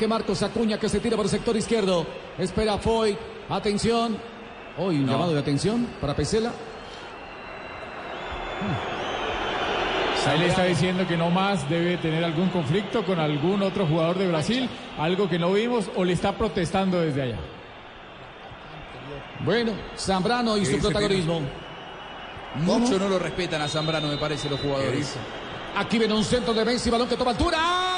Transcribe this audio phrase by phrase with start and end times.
[0.00, 2.06] que Marcos Acuña que se tira por el sector izquierdo.
[2.38, 3.16] Espera Foy.
[3.50, 4.16] Atención.
[4.78, 6.50] Hoy un llamado de atención para Pesela.
[10.34, 14.28] Él está diciendo que no más debe tener algún conflicto con algún otro jugador de
[14.28, 17.38] Brasil, algo que no vimos o le está protestando desde allá.
[19.44, 21.42] Bueno, Zambrano y su protagonismo.
[22.54, 25.14] Mucho no lo respetan a Zambrano, me parece, los jugadores.
[25.76, 27.89] Aquí viene un centro de Messi, balón que toma altura.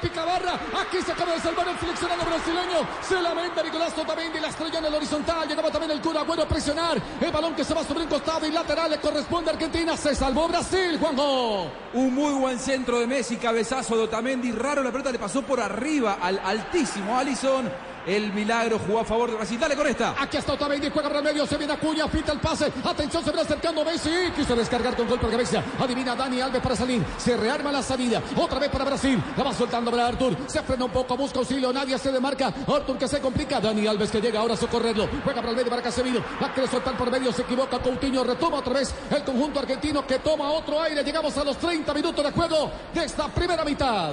[0.00, 0.54] Picabarra.
[0.80, 2.88] Aquí se acaba de salvar el seleccionado brasileño.
[3.02, 4.40] Se lamenta Nicolás Otamendi.
[4.40, 5.48] La estrella en el horizontal.
[5.48, 6.22] Llegaba también el cura.
[6.22, 7.00] Bueno, presionar.
[7.20, 9.96] El balón que se va sobre un costado y lateral le corresponde a Argentina.
[9.96, 11.70] Se salvó Brasil, Juanjo.
[11.94, 13.36] Un muy buen centro de Messi.
[13.36, 14.52] Cabezazo de Otamendi.
[14.52, 17.70] Raro, la pelota le pasó por arriba al altísimo Allison.
[18.06, 19.58] El milagro jugó a favor de Brasil.
[19.58, 20.14] Dale con esta.
[20.18, 22.72] Aquí está Otamendi, juega para el medio, se viene Acuña, pinta el pase.
[22.84, 24.10] Atención, se va acercando Messi.
[24.34, 25.62] Quiso descargar con golpe de cabeza.
[25.78, 27.04] Adivina Dani Alves para salir.
[27.18, 28.22] Se rearma la salida.
[28.36, 29.22] Otra vez para Brasil.
[29.36, 30.36] La va soltando para Artur.
[30.46, 31.72] Se frena un poco, busca auxilio.
[31.72, 32.52] Nadie se demarca.
[32.66, 33.60] Artur que se complica.
[33.60, 35.08] Dani Alves que llega ahora a socorrerlo.
[35.22, 36.22] Juega para el medio para Casemiro.
[36.40, 37.32] La quiere soltar por medio.
[37.32, 37.78] Se equivoca.
[37.78, 41.04] Coutinho retoma otra vez el conjunto argentino que toma otro aire.
[41.04, 44.12] Llegamos a los 30 minutos de juego de esta primera mitad.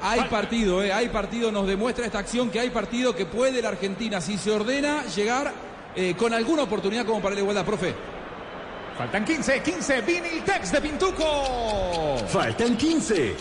[0.00, 3.68] Hay partido, eh, hay partido, nos demuestra esta acción que hay partido que puede la
[3.68, 5.52] Argentina, si se ordena, llegar
[5.96, 7.94] eh, con alguna oportunidad como para la igualdad, profe.
[8.96, 12.18] Faltan 15, 15, Vinil Tex de Pintuco.
[12.28, 13.36] Faltan 15.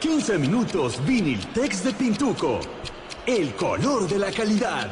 [0.00, 2.60] 15 minutos Vinil Tex de Pintuco.
[3.24, 4.90] El color de la calidad.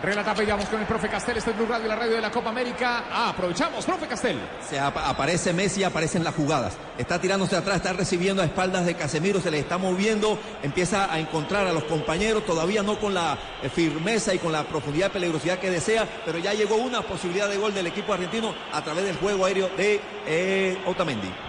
[0.00, 2.50] Relata pegamos con el profe Castel, este es Blue Radio, la radio de la Copa
[2.50, 3.06] América.
[3.10, 4.38] Ah, aprovechamos, profe Castel.
[4.68, 6.76] Se ap aparece Messi, aparecen las jugadas.
[6.96, 11.18] Está tirándose atrás, está recibiendo a espaldas de Casemiro, se le está moviendo, empieza a
[11.18, 15.58] encontrar a los compañeros, todavía no con la eh, firmeza y con la profundidad peligrosidad
[15.58, 19.16] que desea, pero ya llegó una posibilidad de gol del equipo argentino a través del
[19.16, 21.47] juego aéreo de eh, Otamendi.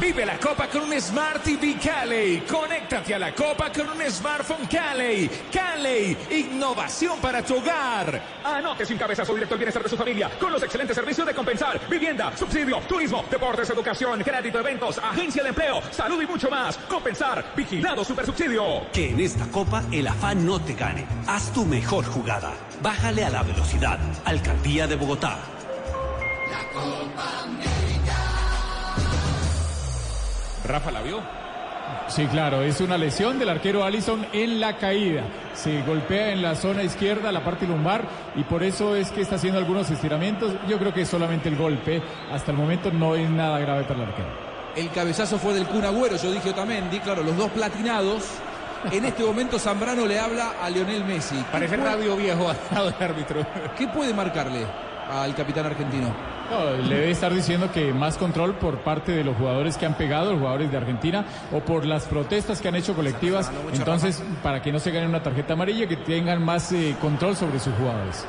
[0.00, 2.42] Vive la Copa con un Smart TV Cali.
[2.48, 5.28] Conéctate a la Copa con un smartphone Cali.
[5.52, 8.22] Cali, innovación para tu hogar.
[8.44, 11.80] Anote sin cabezazo directo el bienestar de su familia con los excelentes servicios de compensar,
[11.88, 16.76] vivienda, subsidio, turismo, deportes, educación, crédito, eventos, agencia de empleo, salud y mucho más.
[16.76, 18.88] Compensar, vigilado super subsidio.
[18.92, 21.06] Que en esta copa el afán no te gane.
[21.26, 22.52] Haz tu mejor jugada.
[22.82, 23.98] Bájale a la velocidad.
[24.24, 25.38] Alcaldía de Bogotá.
[26.50, 27.87] La Copa
[30.68, 31.20] Rafa la vio.
[32.08, 35.22] Sí, claro, es una lesión del arquero Allison en la caída.
[35.54, 38.02] Se golpea en la zona izquierda, la parte lumbar,
[38.36, 40.52] y por eso es que está haciendo algunos estiramientos.
[40.68, 42.02] Yo creo que es solamente el golpe.
[42.30, 44.28] Hasta el momento no es nada grave para el arquero.
[44.76, 48.24] El cabezazo fue del Kun Agüero, yo dije Otamendi, claro, los dos platinados.
[48.92, 51.42] En este momento Zambrano le habla a Lionel Messi.
[51.50, 53.44] Parece radio viejo al lado del árbitro.
[53.76, 54.66] ¿Qué puede marcarle
[55.10, 56.37] al capitán argentino?
[56.50, 59.94] No, le debe estar diciendo que más control por parte de los jugadores que han
[59.94, 63.50] pegado, los jugadores de Argentina, o por las protestas que han hecho colectivas.
[63.72, 67.58] Entonces, para que no se gane una tarjeta amarilla, que tengan más eh, control sobre
[67.58, 68.26] sus jugadores.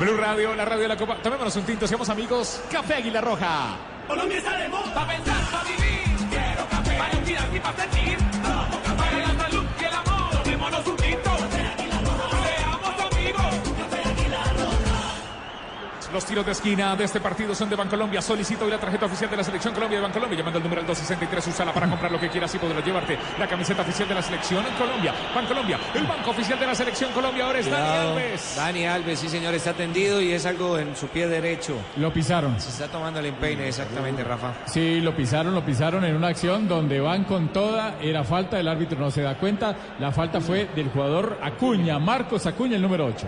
[0.00, 1.16] Blue Radio, la radio de la Copa.
[1.22, 2.62] Tomémonos un tinto, seamos amigos.
[2.70, 3.76] Café Águila Roja.
[4.06, 4.92] Colombia está de moda.
[4.92, 6.28] Pa' pensar, pa' vivir.
[6.28, 6.98] Quiero café.
[6.98, 8.18] Para y para sentir.
[8.42, 8.96] Tomo café.
[8.96, 10.42] Para la salud y el amor.
[10.42, 11.05] Tomémonos un tinto.
[16.16, 18.22] Los tiros de esquina de este partido son de Bancolombia.
[18.22, 20.38] Solicito hoy la tarjeta oficial de la Selección Colombia de Bancolombia.
[20.38, 23.46] Llamando al número al 263, úsala para comprar lo que quieras y podrás llevarte la
[23.46, 25.12] camiseta oficial de la Selección en Colombia.
[25.34, 27.44] Bancolombia, el banco oficial de la Selección Colombia.
[27.44, 28.08] Ahora es Dani.
[28.08, 28.54] Alves.
[28.56, 31.76] Dani Alves, sí señor, está tendido y es algo en su pie derecho.
[31.98, 32.58] Lo pisaron.
[32.58, 34.54] Se está tomando el empeine, exactamente, Rafa.
[34.64, 38.68] Sí, lo pisaron, lo pisaron en una acción donde van con toda, era falta, el
[38.68, 43.04] árbitro no se da cuenta, la falta fue del jugador Acuña, Marcos Acuña, el número
[43.04, 43.26] 8.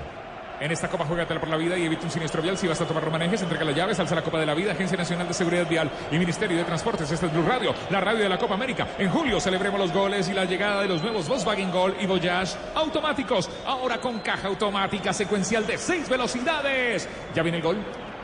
[0.60, 2.58] En esta Copa Juegatela por la Vida y evita un siniestro vial.
[2.58, 4.96] Si vas a tomar romanejes, entrega las llaves, alza la Copa de la Vida, Agencia
[4.98, 7.08] Nacional de Seguridad Vial y Ministerio de Transportes.
[7.12, 8.88] Este es Blue Radio, la radio de la Copa América.
[8.98, 12.56] En julio celebremos los goles y la llegada de los nuevos Volkswagen Gol y Voyage
[12.74, 13.48] automáticos.
[13.66, 17.08] Ahora con caja automática secuencial de seis velocidades.
[17.36, 17.76] ¿Ya viene el gol?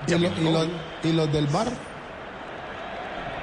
[0.09, 0.69] ¿Y, lo- y los,
[1.05, 1.69] y los del bar?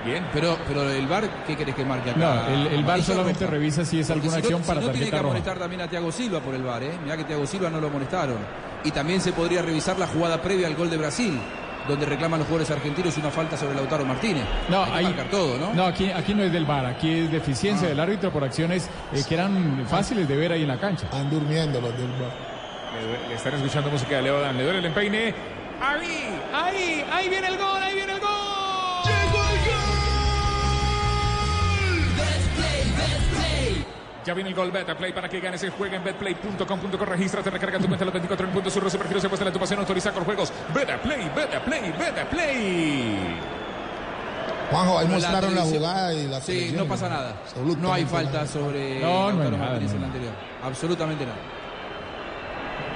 [0.03, 2.19] Bien, pero, pero el VAR, ¿qué querés que marque acá?
[2.19, 4.81] No, el, el VAR solamente revisa si es Porque alguna si no- acción si para
[4.81, 5.29] no, tiene tarjeta que roja.
[5.29, 6.91] amonestar también a Thiago Silva por el VAR, ¿eh?
[7.03, 8.37] Mirá que Thiago Silva no lo amonestaron.
[8.83, 11.39] Y también se podría revisar la jugada previa al gol de Brasil,
[11.87, 14.43] donde reclaman los jugadores argentinos una falta sobre Lautaro Martínez.
[14.69, 15.73] No, Hay que ahí- marcar todo, ¿no?
[15.73, 19.23] No, aquí, aquí no es del VAR, aquí es deficiencia del árbitro por acciones eh,
[19.27, 21.05] que eran fáciles de ver ahí en la cancha.
[21.05, 22.31] Están durmiendo los del bar.
[23.21, 24.57] Le, le están escuchando música de Leo Dan.
[24.57, 25.33] Le duele el empeine.
[25.81, 28.29] Ahí, ahí, ahí viene el gol, ahí viene el gol.
[34.25, 37.05] Ya viene el gol Betplay para que ganes el juego en betplay.com.co.
[37.05, 38.73] Regístrate, recarga tu cuenta a los 24 en puntos.
[38.73, 39.79] Su supergiro se puesta la tu pasión.
[39.79, 40.51] Autoriza con juegos.
[40.73, 43.17] Betplay, Betplay, Betplay.
[44.69, 47.33] Juanjo, ahí mostraron la televisión- jugada y la Sí, no pasa nada.
[47.79, 48.15] No hay nada.
[48.15, 49.91] falta sobre No, no hay nada, no.
[49.91, 50.33] en la anterior.
[50.63, 51.37] Absolutamente nada.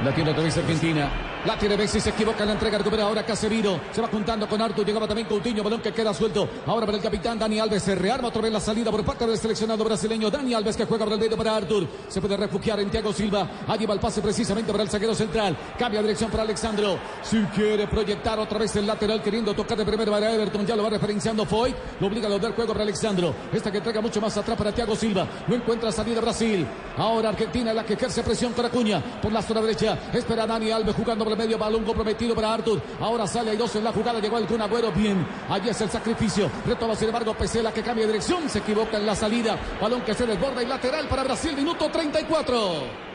[0.05, 1.09] La tiene otra vez Argentina.
[1.45, 3.79] La tiene Messi, se equivoca en la entrega, recupera ahora Casemiro.
[3.91, 6.49] Se va juntando con Artur, llegaba también Coutinho, balón que queda suelto.
[6.65, 9.37] Ahora para el capitán Dani Alves, se rearma otra vez la salida por parte del
[9.37, 10.31] seleccionado brasileño.
[10.31, 11.87] Dani Alves que juega por el medio para Artur.
[12.07, 13.47] Se puede refugiar en Thiago Silva.
[13.67, 15.55] Allí va el pase precisamente para el zaguero central.
[15.77, 16.97] Cambia dirección para Alexandro.
[17.21, 20.65] Si quiere proyectar otra vez el lateral, queriendo tocar de primero para Everton.
[20.65, 21.75] Ya lo va referenciando Foy.
[21.99, 23.35] Lo obliga a volver juego para Alexandro.
[23.53, 25.27] Esta que entrega mucho más atrás para Thiago Silva.
[25.47, 26.65] No encuentra salida Brasil.
[26.97, 29.21] Ahora Argentina la que ejerce presión con Acuña.
[29.21, 29.95] Por la zona derecha.
[30.11, 31.57] Espera Dani Alves jugando por medio.
[31.57, 32.81] Balón comprometido para Artur.
[32.99, 34.19] Ahora sale Airoso en la jugada.
[34.19, 34.91] Llegó el Kun Agüero.
[34.91, 35.25] Bien.
[35.49, 36.49] Allí es el sacrificio.
[36.65, 38.49] Retoma sin embargo Pesela que cambia de dirección.
[38.49, 39.57] Se equivoca en la salida.
[39.81, 41.55] Balón que se desborda y lateral para Brasil.
[41.55, 43.14] Minuto 34.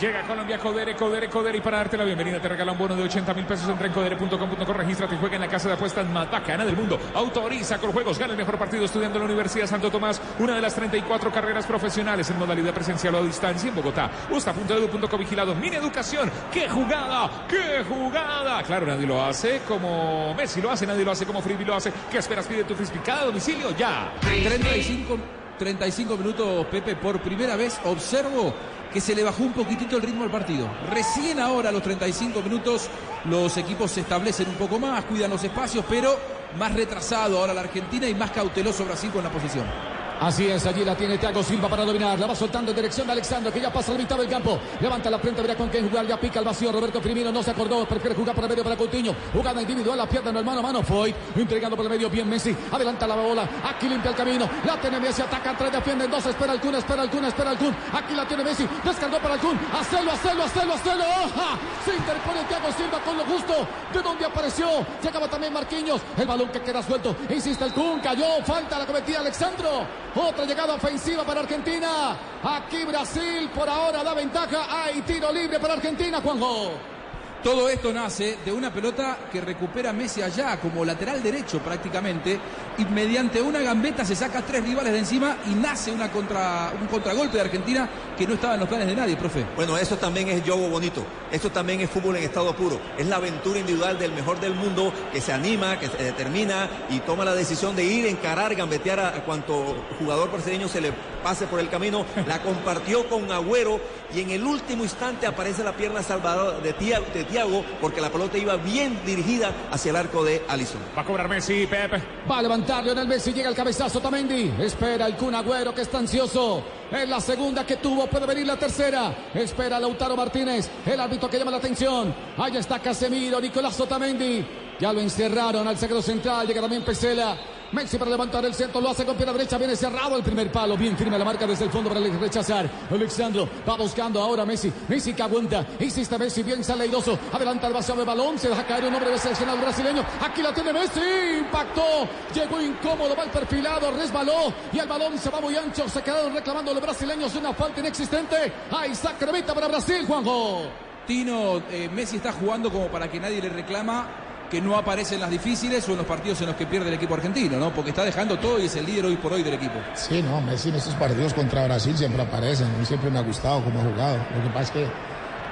[0.00, 1.56] Llega Colombia, Codere, Codere, Codere.
[1.56, 3.66] Y para darte la bienvenida te regala un bono de 80 mil pesos.
[3.68, 6.98] En codere.com.co, regístrate y juega en la casa de apuestas más bacana del mundo.
[7.14, 10.20] Autoriza con juegos, gana el mejor partido estudiando en la Universidad Santo Tomás.
[10.38, 14.10] Una de las 34 carreras profesionales en modalidad presencial o a distancia en Bogotá.
[14.30, 15.54] Usta.edu.co vigilado.
[15.54, 16.30] Mini educación.
[16.52, 17.46] ¡Qué jugada!
[17.48, 18.62] ¡Qué jugada!
[18.64, 21.90] Claro, nadie lo hace como Messi lo hace, nadie lo hace como Fribi lo hace.
[22.10, 22.46] ¿Qué esperas?
[22.46, 24.12] Pide tu frisbee cada domicilio ya.
[24.20, 25.18] 35,
[25.58, 26.96] 35 minutos, Pepe.
[26.96, 28.54] Por primera vez observo
[28.92, 30.68] que se le bajó un poquitito el ritmo al partido.
[30.90, 32.88] Recién ahora, a los 35 minutos,
[33.24, 36.16] los equipos se establecen un poco más, cuidan los espacios, pero
[36.58, 39.95] más retrasado ahora la Argentina y más cauteloso Brasil con la posición.
[40.18, 42.18] Así es, allí la tiene Thiago Silva para dominar.
[42.18, 44.58] La va soltando en dirección de Alexandro, que ya pasa la mitad del campo.
[44.80, 46.06] Levanta la frente, verá con quién jugar.
[46.06, 46.72] Ya pica el vacío.
[46.72, 47.86] Roberto Firmino no se acordó.
[47.86, 49.14] Prefiere jugar el medio para Coutinho.
[49.32, 50.82] Jugada individual, la pierna en el mano a mano.
[50.82, 52.08] Foy entregando por el medio.
[52.08, 52.56] Bien Messi.
[52.72, 53.48] Adelanta la bola.
[53.68, 54.48] Aquí limpia el camino.
[54.64, 55.20] La tiene Messi.
[55.20, 56.24] Ataca, tres defienden dos.
[56.24, 57.76] Espera el Kun, espera el Kun, espera el Kun.
[57.92, 58.66] Aquí la tiene Messi.
[58.84, 59.58] Descargó para el Kun.
[59.78, 61.04] Hacelo, hacelo, hacelo, hacelo.
[61.04, 61.58] ¡Oja!
[61.84, 63.68] Se interpone Thiago Silva con lo justo.
[63.92, 64.66] De donde apareció.
[65.02, 66.00] Llegaba también Marquinhos.
[66.16, 67.14] El balón que queda suelto.
[67.28, 68.00] Insiste el Kun.
[68.00, 68.42] Cayó.
[68.44, 70.05] Falta la cometida Alexandro.
[70.14, 72.16] Otra llegada ofensiva para Argentina.
[72.42, 74.66] Aquí Brasil por ahora da ventaja.
[74.70, 76.95] Hay tiro libre para Argentina, Juanjo.
[77.42, 82.40] Todo esto nace de una pelota que recupera Messi allá como lateral derecho prácticamente
[82.78, 86.88] y mediante una gambeta se saca tres rivales de encima y nace una contra, un
[86.88, 89.44] contragolpe de Argentina que no estaba en los planes de nadie, profe.
[89.54, 91.04] Bueno, eso también es juego bonito.
[91.30, 92.80] Esto también es fútbol en estado puro.
[92.98, 97.00] Es la aventura individual del mejor del mundo que se anima, que se determina y
[97.00, 100.92] toma la decisión de ir, encarar, gambetear a cuanto jugador brasileño se le
[101.22, 102.04] pase por el camino.
[102.26, 103.80] La compartió con Agüero
[104.14, 108.10] y en el último instante aparece la pierna salvadora de Thiago, de Thiago porque la
[108.10, 110.80] pelota iba bien dirigida hacia el arco de Alisson.
[110.96, 112.02] Va a cobrar Messi, Pepe.
[112.30, 114.52] Va a levantar Lionel Messi, llega el cabezazo Tamendi.
[114.60, 116.62] Espera el Kun Agüero que está ansioso.
[116.90, 119.30] Es la segunda que tuvo, puede venir la tercera.
[119.34, 122.14] Espera Lautaro Martínez, el árbitro que llama la atención.
[122.38, 124.44] Ahí está Casemiro, Nicolás Otamendi.
[124.78, 127.36] Ya lo encerraron al secreto central, llega también Pesela.
[127.76, 130.78] Messi para levantar el centro, lo hace con pierna derecha, viene cerrado el primer palo,
[130.78, 132.66] bien firme la marca desde el fondo para rechazar.
[132.90, 137.74] Alexandro va buscando ahora Messi, Messi que aguanta, insiste Messi, bien sale airoso, adelanta el
[137.74, 141.00] vacío de balón, se deja caer un hombre del seleccionado brasileño, aquí la tiene Messi,
[141.40, 146.32] impactó, llegó incómodo, va perfilado, resbaló y el balón se va muy ancho, se quedaron
[146.32, 148.54] reclamando los brasileños una falta inexistente.
[148.70, 150.62] Ahí saca remita para Brasil, Juanjo.
[151.06, 155.20] Tino, eh, Messi está jugando como para que nadie le reclama que no aparece en
[155.20, 157.72] las difíciles o en los partidos en los que pierde el equipo argentino, ¿no?
[157.72, 159.74] Porque está dejando todo y es el líder hoy por hoy del equipo.
[159.94, 162.64] Sí, no, Messi en estos partidos contra Brasil siempre aparece.
[162.64, 164.18] A mí siempre me ha gustado cómo ha jugado.
[164.36, 164.86] Lo que pasa es que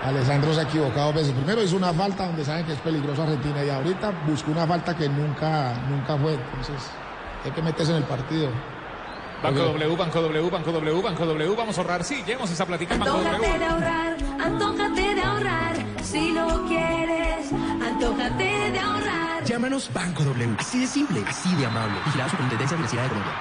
[0.04, 1.32] Alessandro se ha equivocado veces.
[1.32, 4.96] Primero hizo una falta donde saben que es peligroso Argentina y ahorita buscó una falta
[4.96, 6.34] que nunca, nunca fue.
[6.34, 6.90] Entonces
[7.44, 8.50] hay que meterse en el partido.
[9.42, 9.60] Banco.
[9.60, 11.54] W, Banco W, Banco W, Banco W.
[11.56, 12.04] Vamos a ahorrar.
[12.04, 17.52] Sí, llevamos esa plática en Banco Antójate de ahorrar, antójate de ahorrar, si lo quieres,
[17.52, 19.44] antójate de ahorrar.
[19.44, 20.56] Llámanos Banco W.
[20.58, 21.94] Así de simple, así de amable.
[22.06, 23.34] Vigilado Superintendencia Financiera de Colombia.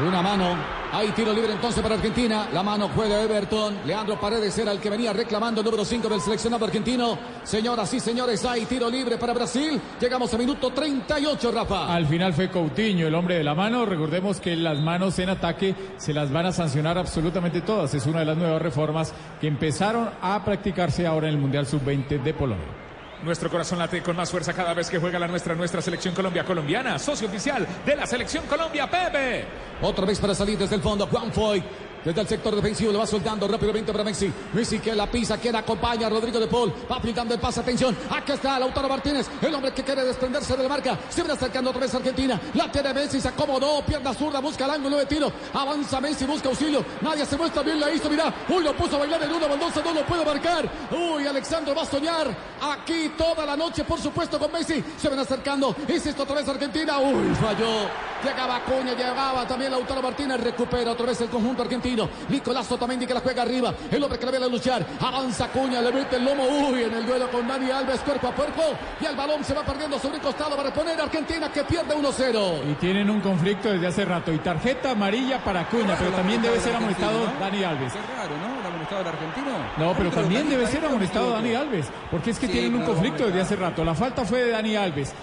[0.00, 0.56] Una mano.
[0.92, 2.48] Hay tiro libre entonces para Argentina.
[2.52, 3.78] La mano juega Everton.
[3.86, 7.16] Leandro Paredes era el que venía reclamando el número 5 del seleccionado argentino.
[7.44, 9.80] Señoras y señores, hay tiro libre para Brasil.
[10.00, 11.94] Llegamos a minuto 38, Rafa.
[11.94, 13.86] Al final fue Coutinho, el hombre de la mano.
[13.86, 17.94] Recordemos que las manos en ataque se las van a sancionar absolutamente todas.
[17.94, 22.20] Es una de las nuevas reformas que empezaron a practicarse ahora en el Mundial Sub-20
[22.20, 22.83] de Polonia.
[23.24, 26.44] Nuestro corazón late con más fuerza cada vez que juega la nuestra, nuestra selección Colombia
[26.44, 29.46] colombiana, socio oficial de la selección Colombia, Pepe.
[29.80, 31.06] Otra vez para salir desde el fondo.
[31.06, 31.64] Juan Foy.
[32.04, 34.30] Desde el sector defensivo lo va soltando rápidamente para Messi.
[34.52, 36.08] Messi que la pisa, que la acompaña.
[36.08, 37.60] Rodrigo de Paul va aplicando el pase.
[37.60, 37.96] Atención.
[38.10, 39.26] Aquí está Lautaro Martínez.
[39.40, 40.98] El hombre que quiere desprenderse de la marca.
[41.08, 42.38] Se viene acercando otra vez a Argentina.
[42.54, 43.20] La tiene Messi.
[43.20, 43.82] Se acomodó.
[43.86, 44.40] Pierna zurda.
[44.40, 45.32] Busca el ángulo de tiro.
[45.54, 46.26] Avanza Messi.
[46.26, 46.84] Busca auxilio.
[47.00, 47.80] Nadie se muestra bien.
[47.80, 48.10] La hizo.
[48.10, 48.32] Mirá.
[48.50, 49.48] Uy, lo puso a bailar en uno.
[49.48, 50.68] Baldosa no lo puede marcar.
[50.90, 52.36] Uy, Alexandro va a soñar.
[52.60, 54.84] Aquí toda la noche, por supuesto, con Messi.
[55.00, 55.74] Se ven acercando.
[55.88, 56.98] Insisto otra vez Argentina.
[56.98, 58.13] Uy, falló.
[58.24, 60.40] Llegaba Acuña, llegaba también Lautaro Martínez.
[60.40, 62.08] Recupera otra vez el conjunto argentino.
[62.28, 63.74] Nicolás Otamendi que la juega arriba.
[63.90, 64.86] El hombre que le viene a luchar.
[65.00, 66.44] Avanza Acuña, le mete el lomo.
[66.44, 68.62] Uy, en el duelo con Dani Alves, cuerpo a cuerpo.
[69.00, 72.70] Y el balón se va perdiendo sobre el costado para reponer Argentina que pierde 1-0.
[72.70, 74.32] Y tienen un conflicto desde hace rato.
[74.32, 77.92] Y tarjeta amarilla para Acuña, pero también debe ser amonestado Dani Alves.
[77.92, 78.73] Qué raro, ¿no?
[78.84, 79.56] Amonestado argentino.
[79.78, 81.30] No, pero también debe ser amonestado.
[81.30, 83.84] Dani Alves, porque es que Sí, tienen un conflicto desde hace rato.
[83.84, 85.14] La falta fue de Dani Alves.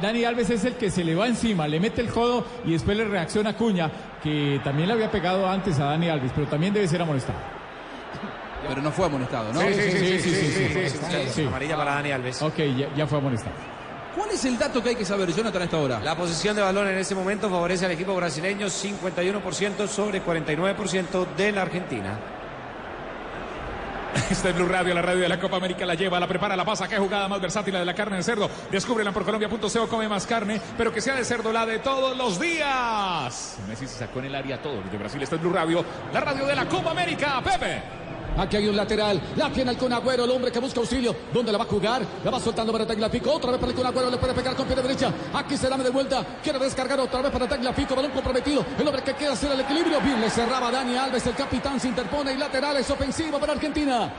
[0.00, 2.96] Dani Alves es el que se le va encima, le mete el codo y después
[2.96, 3.90] le reacciona a Cuña,
[4.22, 7.38] que también le había pegado antes a Dani Alves, pero también debe ser amonestado.
[8.68, 9.60] Pero no fue amonestado, ¿no?
[9.60, 11.46] Sí, sí, sí, sí, sí, sí, sí, sí.
[11.46, 12.40] Amarilla para Dani Alves.
[12.42, 13.56] Ok, ya, ya fue amonestado.
[14.16, 16.00] ¿Cuál es el dato que hay que saber, Jonathan, a esta hora?
[16.00, 21.52] La posición de balón en este momento favorece al equipo brasileño 51% sobre 49% de
[21.52, 22.18] la Argentina.
[24.30, 26.64] Este es Blue Radio, la radio de la Copa América la lleva, la prepara, la
[26.64, 26.88] pasa.
[26.88, 28.50] Qué jugada más versátil la de la carne de cerdo.
[28.70, 32.38] Descúbrela por colombia.co, come más carne, pero que sea de cerdo la de todos los
[32.38, 33.58] días.
[33.68, 34.82] Messi se sacó en el área todo.
[34.82, 37.40] De Brasil está es Blue Radio, la radio de la Copa América.
[37.42, 38.01] Pepe.
[38.36, 39.20] Aquí hay un lateral.
[39.36, 41.14] La tiene el Kun Agüero, el hombre que busca auxilio.
[41.32, 42.02] ¿Dónde la va a jugar?
[42.24, 43.32] La va soltando para Tagliafico.
[43.32, 44.10] Otra vez para el Kun Agüero.
[44.10, 45.12] Le puede pegar con pie de derecha.
[45.34, 46.24] Aquí se dame de vuelta.
[46.42, 47.94] Quiere descargar otra vez para Tagliafico.
[47.94, 48.64] Balón comprometido.
[48.78, 50.00] El hombre que quiere hacer el equilibrio.
[50.00, 51.26] Bien, le cerraba Dani Alves.
[51.26, 54.12] El capitán se interpone y lateral es ofensivo para Argentina.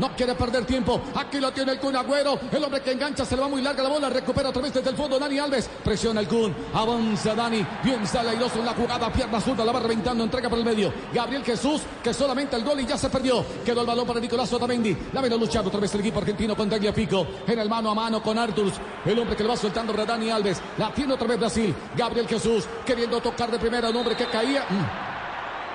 [0.00, 0.98] No quiere perder tiempo.
[1.14, 2.40] Aquí lo tiene el Kun Agüero.
[2.50, 4.08] El hombre que engancha se le va muy larga la bola.
[4.08, 5.68] Recupera otra vez desde el fondo Dani Alves.
[5.84, 6.56] Presiona el Kun.
[6.72, 7.64] Avanza Dani.
[7.84, 9.12] Bien sale airoso en la jugada.
[9.12, 9.62] Pierna zurda.
[9.62, 10.24] La va reventando.
[10.24, 10.90] Entrega por el medio.
[11.12, 11.82] Gabriel Jesús.
[12.02, 13.44] Que solamente el gol y ya se perdió.
[13.62, 14.96] Quedó el balón para Nicolás Otamendi.
[15.12, 17.26] La viene luchando otra vez el equipo argentino con Tagliafico.
[17.46, 18.80] En el mano a mano con Arturs.
[19.04, 20.62] El hombre que le va soltando para Dani Alves.
[20.78, 21.74] La tiene otra vez Brasil.
[21.94, 22.64] Gabriel Jesús.
[22.86, 23.88] Queriendo tocar de primera.
[23.90, 24.64] El hombre que caía.
[24.70, 24.99] Mm.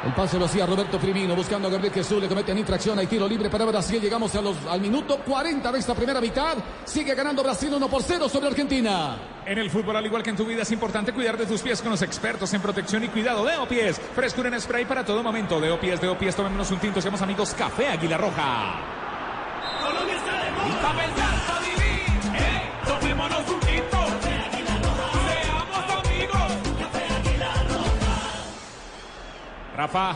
[0.05, 3.27] El pase lo hacía Roberto Firmino buscando a Gabriel Jesús, le cometen infracción, hay tiro
[3.27, 7.41] libre para Brasil, llegamos a los, al minuto 40 de esta primera mitad, sigue ganando
[7.41, 9.17] Brasil 1 por 0 sobre Argentina.
[9.43, 11.81] En el fútbol, al igual que en tu vida, es importante cuidar de tus pies
[11.81, 13.99] con los expertos en protección y cuidado de Opies.
[14.13, 15.59] Frescura en spray para todo momento.
[15.59, 17.55] De Opies, de Opies, tomémonos un tinto, seamos amigos.
[17.57, 18.75] Café Águila Roja.
[19.81, 21.24] Colombia está de moda.
[29.75, 30.15] Rafa.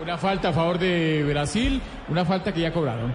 [0.00, 3.14] Una falta a favor de Brasil, una falta que ya cobraron.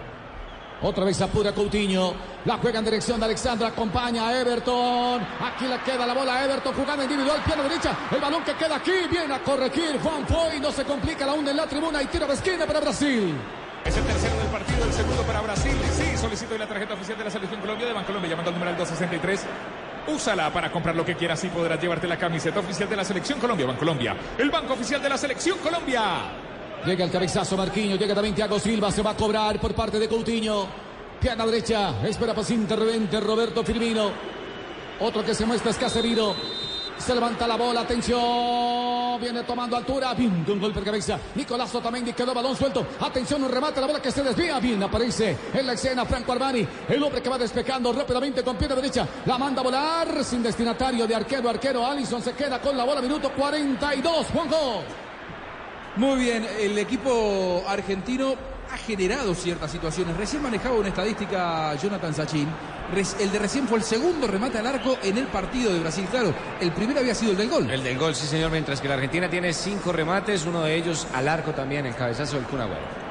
[0.82, 2.14] Otra vez apura Coutinho.
[2.44, 3.70] La juega en dirección de Alexandra.
[3.70, 5.22] Acompaña a Everton.
[5.22, 6.74] Aquí le queda la bola a Everton.
[6.76, 7.42] Jugada individual.
[7.46, 7.96] Pierna derecha.
[8.12, 8.92] El balón que queda aquí.
[9.10, 9.98] Viene a corregir.
[10.04, 10.60] Juan Foy.
[10.60, 12.04] No se complica la onda en la tribuna.
[12.04, 13.34] Y tiro de esquina para Brasil.
[13.86, 15.76] Es el tercero del partido, el segundo para Brasil.
[15.92, 19.46] Sí, solicito la tarjeta oficial de la Selección Colombia de Bancolombia llamando al numeral 263.
[20.08, 23.40] Úsala para comprar lo que quieras y podrás llevarte la camiseta oficial de la Selección
[23.40, 24.16] Colombia, Bancolombia.
[24.38, 26.02] El banco oficial de la Selección Colombia.
[26.86, 30.10] Llega el cabezazo Marquinhos, llega también Thiago Silva, se va a cobrar por parte de
[30.10, 30.68] Coutinho.
[31.20, 34.12] Pierna derecha, espera para intervente Roberto Firmino.
[35.00, 36.36] Otro que se muestra es Casemiro.
[37.06, 39.20] Se levanta la bola, atención.
[39.20, 40.14] Viene tomando altura.
[40.14, 41.20] Bien, un golpe de cabeza.
[41.36, 42.88] Nicolás Otamendi quedó balón suelto.
[43.02, 44.58] Atención, un remate, la bola que se desvía.
[44.62, 46.66] Bien, aparece en la escena Franco Armani.
[46.88, 49.06] El hombre que va despejando rápidamente con pierna derecha.
[49.26, 51.86] La manda a volar sin destinatario de arquero, arquero.
[51.86, 54.28] Allison se queda con la bola, minuto 42.
[54.28, 54.84] Juanjo.
[55.98, 58.36] Muy bien, el equipo argentino
[58.74, 60.18] ha generado ciertas situaciones.
[60.18, 62.48] Recién manejaba una estadística Jonathan Sachin.
[63.20, 66.06] El de recién fue el segundo remate al arco en el partido de Brasil.
[66.10, 67.70] Claro, el primero había sido el del gol.
[67.70, 71.08] El del gol, sí señor, mientras que la Argentina tiene cinco remates, uno de ellos
[71.14, 73.04] al arco también, el cabezazo del Kun Agüero.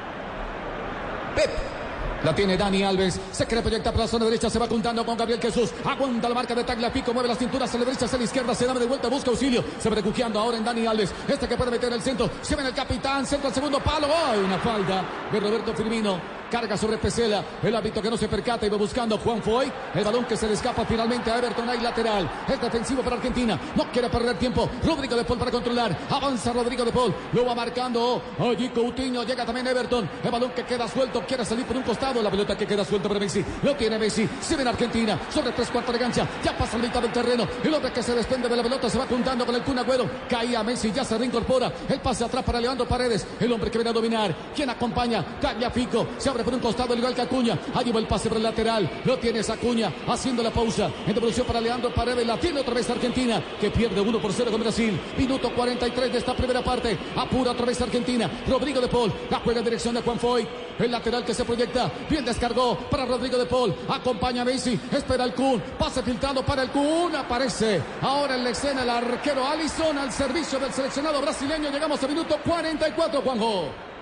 [2.23, 3.19] La tiene Dani Alves.
[3.31, 4.49] Se quiere proyectar para la zona derecha.
[4.49, 5.71] Se va juntando con Gabriel Jesús.
[5.83, 7.13] Aguanta la marca de Tagliafico.
[7.13, 8.55] Mueve la cintura hacia la derecha, hacia la izquierda.
[8.55, 9.09] Se da de vuelta.
[9.09, 9.63] Busca auxilio.
[9.79, 11.11] Se va refugiando ahora en Dani Alves.
[11.27, 12.29] Este que puede meter el centro.
[12.41, 13.25] Se ven el capitán.
[13.25, 14.07] Centro al segundo palo.
[14.07, 14.39] ¡Ay!
[14.39, 16.42] Una falta de Roberto Firmino.
[16.53, 17.43] Carga sobre Pesela.
[17.63, 19.71] El hábito que no se percata y va buscando Juan Foy.
[19.95, 21.67] El balón que se le escapa finalmente a Everton.
[21.67, 22.29] Hay lateral.
[22.47, 23.59] Es defensivo para Argentina.
[23.75, 24.69] No quiere perder tiempo.
[24.85, 25.97] Rodrigo de Paul para controlar.
[26.11, 27.11] Avanza Rodrigo de Paul.
[27.33, 28.21] Lo va marcando.
[28.37, 29.23] Allí Coutinho.
[29.23, 30.07] Llega también Everton.
[30.23, 31.23] El balón que queda suelto.
[31.25, 32.21] Quiere salir por un costado.
[32.21, 33.43] La pelota que queda suelta para Messi.
[33.63, 34.29] Lo tiene Messi.
[34.39, 35.19] Se ven Argentina.
[35.33, 36.27] Sobre tres cuartos de cancha.
[36.43, 37.47] Ya pasa la mitad del terreno.
[37.63, 40.07] El hombre que se desprende de la pelota se va juntando con el Kun Agüero.
[40.29, 40.91] Caía Messi.
[40.91, 41.73] Ya se reincorpora.
[41.89, 43.25] El pase atrás para Leandro Paredes.
[43.39, 44.35] El hombre que viene a dominar.
[44.55, 45.39] ¿Quién acompaña?
[45.41, 46.09] Tagliafico.
[46.19, 46.93] Se abre por un costado.
[46.93, 47.57] El igual que Acuña.
[47.73, 48.89] Allí va el pase por el lateral.
[49.05, 49.91] Lo tiene Acuña.
[50.07, 50.89] Haciendo la pausa.
[51.07, 52.25] En devolución para Leandro Paredes.
[52.25, 53.41] La tiene otra vez Argentina.
[53.59, 54.99] Que pierde 1 por 0 con Brasil.
[55.17, 56.97] Minuto 43 de esta primera parte.
[57.15, 58.29] Apura otra vez Argentina.
[58.47, 59.11] Rodrigo de Paul.
[59.29, 60.47] La juega en dirección de Juan Foy.
[60.79, 61.91] El lateral que se proyecta.
[62.09, 63.75] Bien descargó para Rodrigo de Paul.
[63.87, 64.79] Acompaña a Messi.
[64.91, 65.61] Espera el Kun.
[65.77, 67.15] Pase filtrado para el Kun.
[67.15, 71.69] Aparece ahora en la escena el arquero Allison al servicio del seleccionado brasileño.
[71.69, 73.92] Llegamos a minuto 44, Juanjo.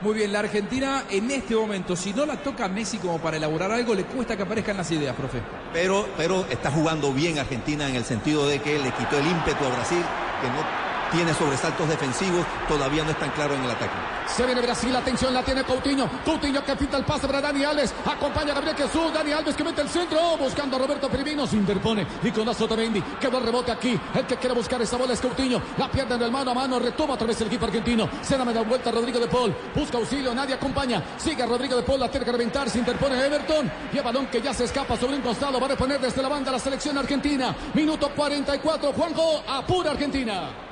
[0.00, 3.72] Muy bien, la Argentina en este momento, si no la toca Messi como para elaborar
[3.72, 5.40] algo, le cuesta que aparezcan las ideas, profe.
[5.72, 9.64] Pero, pero está jugando bien Argentina en el sentido de que le quitó el ímpetu
[9.64, 10.02] a Brasil
[10.40, 14.18] que no tiene sobresaltos defensivos, todavía no es tan claro en el ataque.
[14.28, 16.08] Se viene Brasil, atención, la tiene Coutinho.
[16.24, 17.94] Coutinho que pinta el pase para Dani Alves.
[18.04, 19.12] Acompaña a Gabriel Jesús.
[19.12, 20.36] Dani Alves que mete el centro.
[20.36, 21.46] Buscando a Roberto Firmino.
[21.46, 22.06] Se interpone.
[22.22, 23.00] Nicolás Otamendi.
[23.18, 23.98] Quedó el rebote aquí.
[24.14, 25.60] El que quiere buscar esa bola es Coutinho.
[25.78, 26.78] La pierde en el mano a mano.
[26.78, 28.08] Retoma otra vez el equipo argentino.
[28.20, 29.54] Se da media vuelta Rodrigo de Paul.
[29.74, 30.34] Busca auxilio.
[30.34, 31.02] Nadie acompaña.
[31.16, 32.00] Sigue Rodrigo de Paul.
[32.00, 32.68] La tiene que reventar.
[32.68, 33.70] Se interpone Everton.
[33.92, 35.58] Y el balón que ya se escapa sobre un costado.
[35.58, 37.56] Va a reponer desde la banda la selección argentina.
[37.74, 38.92] Minuto 44.
[38.92, 39.42] Juanjo.
[39.48, 40.67] Apura Argentina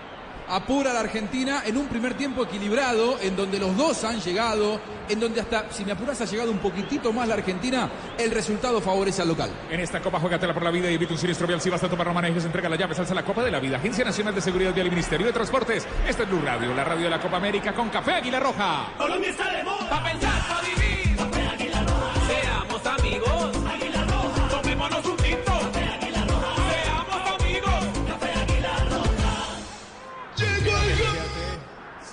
[0.48, 5.20] apura la Argentina en un primer tiempo equilibrado, en donde los dos han llegado, en
[5.20, 7.88] donde hasta, si me apuras, ha llegado un poquitito más la Argentina,
[8.18, 9.50] el resultado favorece al local.
[9.70, 11.60] En esta Copa Juegatela por la Vida y evita un siniestro vial.
[11.60, 13.76] Si vas a tomar Romanes, entrega la llave, salsa la Copa de la Vida.
[13.76, 15.86] Agencia Nacional de Seguridad Vial y Ministerio de Transportes.
[16.06, 18.92] Esta es Blue Radio, la radio de la Copa América con Café Águila Roja.
[18.96, 19.88] Colombia está de moda.
[19.88, 21.16] Pa' pensar, pa' vivir.
[21.16, 22.26] Café Águila Roja.
[22.26, 23.65] Seamos amigos.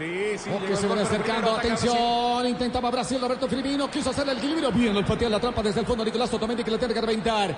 [0.04, 0.50] Sí, sí.
[0.52, 5.06] Porque se van acercando, atención, intentaba Brasil, Roberto Firmino, quiso hacer el equilibrio, bien, lo
[5.06, 7.56] patea la trampa desde el fondo, Nicolás Otamendi que le tiene que reventar.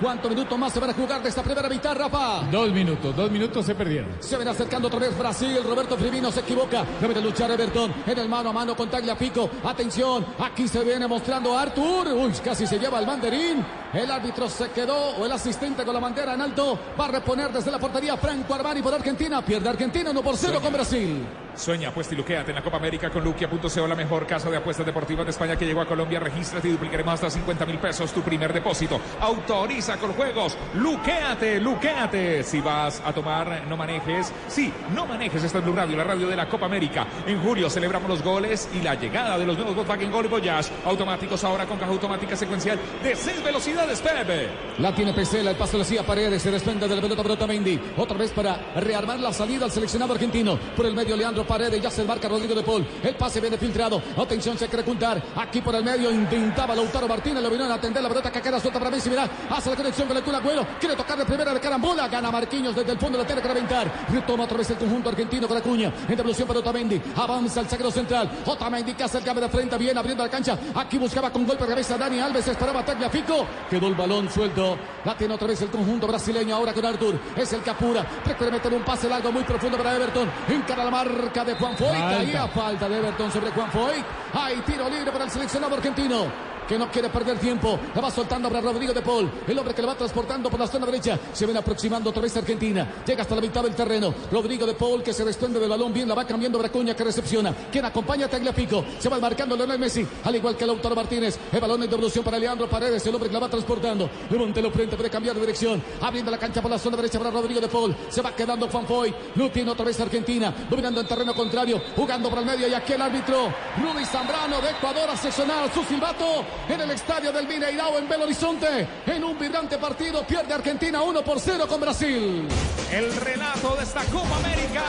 [0.00, 2.48] ¿Cuántos minutos más se van a jugar de esta primera mitad, Rafa?
[2.50, 4.10] Dos minutos, dos minutos se perdieron.
[4.20, 5.58] Se ven acercando otra vez Brasil.
[5.62, 6.84] Roberto Firmino se equivoca.
[7.00, 9.48] Debe de luchar Everton en el mano a mano con Tagliafico.
[9.62, 12.08] Atención, aquí se viene mostrando a Artur.
[12.08, 13.64] Uy, casi se lleva el banderín.
[13.92, 16.78] El árbitro se quedó, o el asistente con la bandera en alto.
[16.98, 19.44] Va a reponer desde la portería Franco Armani por Argentina.
[19.44, 21.26] Pierde Argentina 1 por 0 con Brasil.
[21.54, 24.86] Sueña, apuesta y luqueate en la Copa América con Luquia.co, la mejor casa de apuestas
[24.86, 26.18] deportivas de España que llegó a Colombia.
[26.18, 28.98] Regístrate y duplicaremos hasta 50 mil pesos tu primer depósito.
[29.20, 30.56] Autoriza con juegos.
[30.74, 32.42] Luquéate, luquéate.
[32.42, 34.32] Si vas a tomar, no manejes.
[34.48, 35.44] Sí, no manejes.
[35.44, 37.06] Esta es Blue Radio, la radio de la Copa América.
[37.26, 41.44] En julio celebramos los goles y la llegada de los nuevos Volkswagen Gol Voyage automáticos
[41.44, 44.48] ahora con caja automática secuencial de 6 velocidades, Pepe.
[44.78, 47.78] La tiene Pesela, el paso le hacía Paredes, se desprende de la pelota para Otamendi.
[47.96, 50.58] Otra vez para rearmar la salida al seleccionado argentino.
[50.74, 52.86] Por el medio Leandro Paredes, ya se embarca Rodrigo de Paul.
[53.02, 54.00] El pase viene filtrado.
[54.16, 55.22] Atención, se quiere juntar.
[55.36, 58.58] Aquí por el medio intentaba Lautaro Martínez, lo vino a atender la pelota que queda
[58.58, 59.10] suelta para Messi.
[59.10, 60.66] Mirá, hace la conexión con el Kun Agüero.
[60.80, 62.08] Quiere tocar de primera de carambola.
[62.08, 64.06] Gana Marquinhos desde el fondo, la tiene que reventar.
[64.10, 65.92] Retoma otra vez el conjunto argentino con Acuña.
[66.08, 67.00] En devolución para Otamendi.
[67.16, 68.30] Avanza el saquero central.
[68.46, 70.56] Otamendi que hace el cambio de frente, bien abriendo la cancha.
[70.74, 72.48] Aquí buscaba con golpe de cabeza Dani Alves.
[72.48, 73.46] Esperaba Tagliafico.
[73.72, 74.76] Quedó el balón suelto.
[75.02, 77.18] La tiene otra vez el conjunto brasileño ahora con Artur.
[77.34, 78.04] Es el que apura.
[78.22, 80.28] Prefiere meter un pase largo muy profundo para Everton.
[80.46, 81.98] Encara la marca de Juan Foy.
[81.98, 84.04] Caía falta de Everton sobre Juan Foy.
[84.34, 87.78] Hay tiro libre para el seleccionado argentino que no quiere perder tiempo.
[87.94, 90.66] La va soltando para Rodrigo de Paul, el hombre que le va transportando por la
[90.66, 91.18] zona derecha.
[91.32, 93.02] Se ven aproximando otra vez Argentina.
[93.06, 94.14] Llega hasta la mitad del terreno.
[94.30, 95.92] Rodrigo de Paul que se desprende del balón.
[95.92, 97.54] Bien la va cambiando Bracuña que recepciona.
[97.70, 98.84] Quien acompaña a Tagliafico.
[98.98, 101.38] Se va marcando Leonel Messi, al igual que Lautaro Martínez.
[101.52, 104.08] El balón en devolución para Leandro Paredes, el hombre que la va transportando.
[104.30, 105.82] Levántelo frente, puede cambiar de dirección.
[106.00, 107.94] Abriendo la cancha por la zona derecha para Rodrigo de Paul.
[108.08, 109.14] Se va quedando Juan Foy.
[109.34, 110.54] Lo tiene otra vez Argentina.
[110.68, 111.80] Dominando en terreno contrario.
[111.96, 112.68] Jugando por el medio.
[112.68, 113.52] Y aquí el árbitro.
[113.78, 118.24] Rudy Zambrano de Ecuador a seccionar su silbato en el estadio del Mineirao en Belo
[118.24, 118.86] Horizonte.
[119.06, 122.46] En un vibrante partido pierde Argentina 1 por 0 con Brasil.
[122.90, 124.82] El relato de esta Copa América.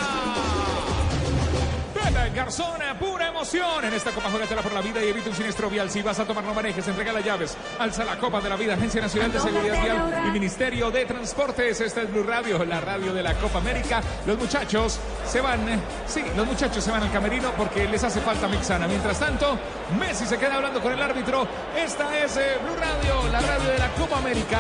[2.14, 5.70] Pepe Garzón, pura emoción en esta Copa Juegatela por la Vida y evita un siniestro
[5.70, 5.90] vial.
[5.90, 7.58] Si vas a tomar no manejes, entrega las llaves.
[7.80, 11.82] Alza la Copa de la Vida, Agencia Nacional de Seguridad Vial y Ministerio de Transportes.
[11.82, 14.02] Esta es Blue Radio, la radio de la Copa América.
[14.28, 18.22] Los muchachos se van, eh, sí, los muchachos se van al camerino porque les hace
[18.22, 18.88] falta Mexana.
[18.88, 19.58] Mientras tanto,
[20.00, 21.48] Messi se queda hablando con el árbitro.
[21.76, 24.60] Esta es eh, Blue Radio, la radio de la Copa América.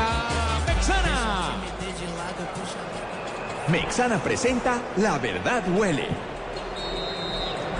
[0.65, 1.51] Mexana.
[3.67, 6.32] Mexana presenta La Verdad Huele.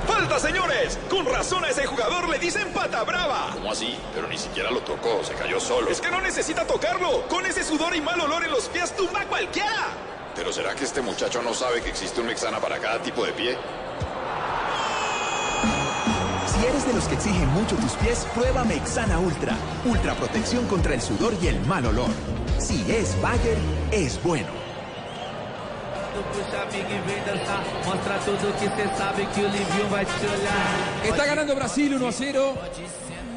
[0.08, 1.00] ¡Falta, señores!
[1.10, 3.52] Con razón a ese jugador le dicen pata brava.
[3.54, 3.98] ¿Cómo así?
[4.14, 5.90] Pero ni siquiera lo tocó, se cayó solo.
[5.90, 7.28] Es que no necesita tocarlo.
[7.28, 9.88] Con ese sudor y mal olor en los pies tumba a cualquiera.
[10.36, 13.32] Pero ¿será que este muchacho no sabe que existe un Mexana para cada tipo de
[13.34, 13.58] pie?
[16.48, 19.56] Si eres de los que exigen mucho tus pies, prueba Mexana Ultra.
[19.86, 22.10] Ultra protección contra el sudor y el mal olor.
[22.60, 23.58] Si es Bayer,
[23.92, 24.48] es bueno.
[31.04, 32.54] Está ganando Brasil 1 a 0.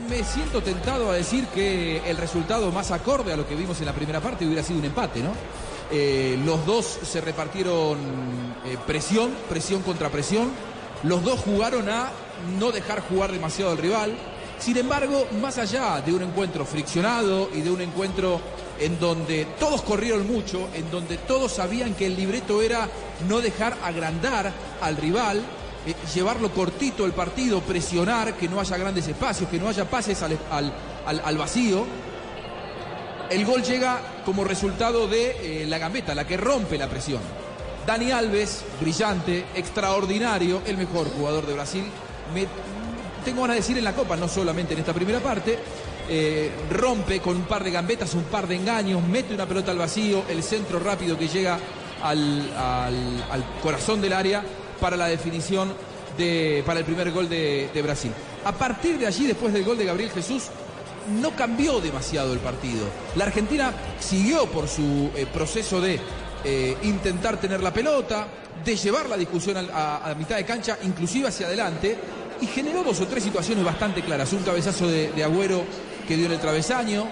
[0.08, 3.86] Me siento tentado a decir que el resultado más acorde a lo que vimos en
[3.86, 5.32] la primera parte hubiera sido un empate, ¿no?
[5.90, 7.98] Eh, los dos se repartieron
[8.64, 10.50] eh, presión, presión contra presión.
[11.02, 12.10] Los dos jugaron a
[12.58, 14.16] no dejar jugar demasiado al rival.
[14.58, 18.40] Sin embargo, más allá de un encuentro friccionado y de un encuentro
[18.80, 22.88] en donde todos corrieron mucho, en donde todos sabían que el libreto era
[23.28, 25.38] no dejar agrandar al rival,
[25.86, 30.22] eh, llevarlo cortito el partido, presionar, que no haya grandes espacios, que no haya pases
[30.22, 30.72] al, al-
[31.24, 31.86] al- vacío.
[33.30, 37.20] El gol llega como resultado de eh, la gambeta, la que rompe la presión.
[37.86, 41.84] Dani Alves, brillante, extraordinario, el mejor jugador de Brasil.
[43.24, 45.58] Tengo ganas de decir en la Copa, no solamente en esta primera parte.
[46.08, 49.78] Eh, rompe con un par de gambetas, un par de engaños, mete una pelota al
[49.78, 51.58] vacío, el centro rápido que llega
[52.00, 53.24] al,
[53.60, 54.44] corazón del área
[54.80, 55.72] para la definición
[56.16, 58.12] de, para el primer gol de, Brasil.
[58.44, 60.44] A partir de allí, después del gol de Gabriel Jesús,
[61.20, 62.86] no cambió demasiado el partido.
[63.16, 65.98] La Argentina siguió por su eh, proceso de
[66.44, 68.28] eh, intentar tener la pelota,
[68.64, 71.98] de llevar la discusión a, mitad de cancha, inclusive hacia adelante,
[72.40, 74.32] y generó dos o tres situaciones bastante claras.
[74.32, 75.64] Un cabezazo de Agüero
[76.06, 77.06] que dio en el travesaño,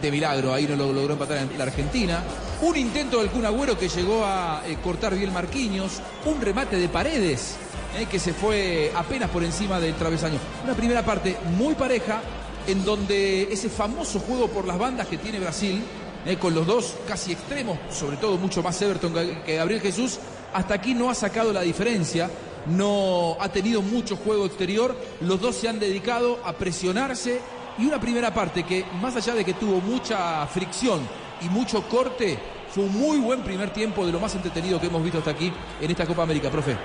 [0.00, 2.22] de milagro, ahí no lo logró empatar la Argentina.
[2.62, 6.00] Un intento del Kun Agüero que llegó a eh, cortar bien Marquinhos.
[6.24, 7.56] Un remate de paredes
[7.98, 10.38] eh, que se fue apenas por encima del travesaño.
[10.64, 12.20] Una primera parte muy pareja
[12.66, 15.82] en donde ese famoso juego por las bandas que tiene Brasil,
[16.26, 20.18] eh, con los dos casi extremos, sobre todo mucho más Everton que Gabriel Jesús,
[20.52, 22.30] hasta aquí no ha sacado la diferencia.
[22.66, 27.40] No ha tenido mucho juego exterior, los dos se han dedicado a presionarse
[27.80, 31.00] y una primera parte que, más allá de que tuvo mucha fricción
[31.40, 32.38] y mucho corte,
[32.70, 35.52] fue un muy buen primer tiempo de lo más entretenido que hemos visto hasta aquí
[35.80, 36.76] en esta Copa América, profe.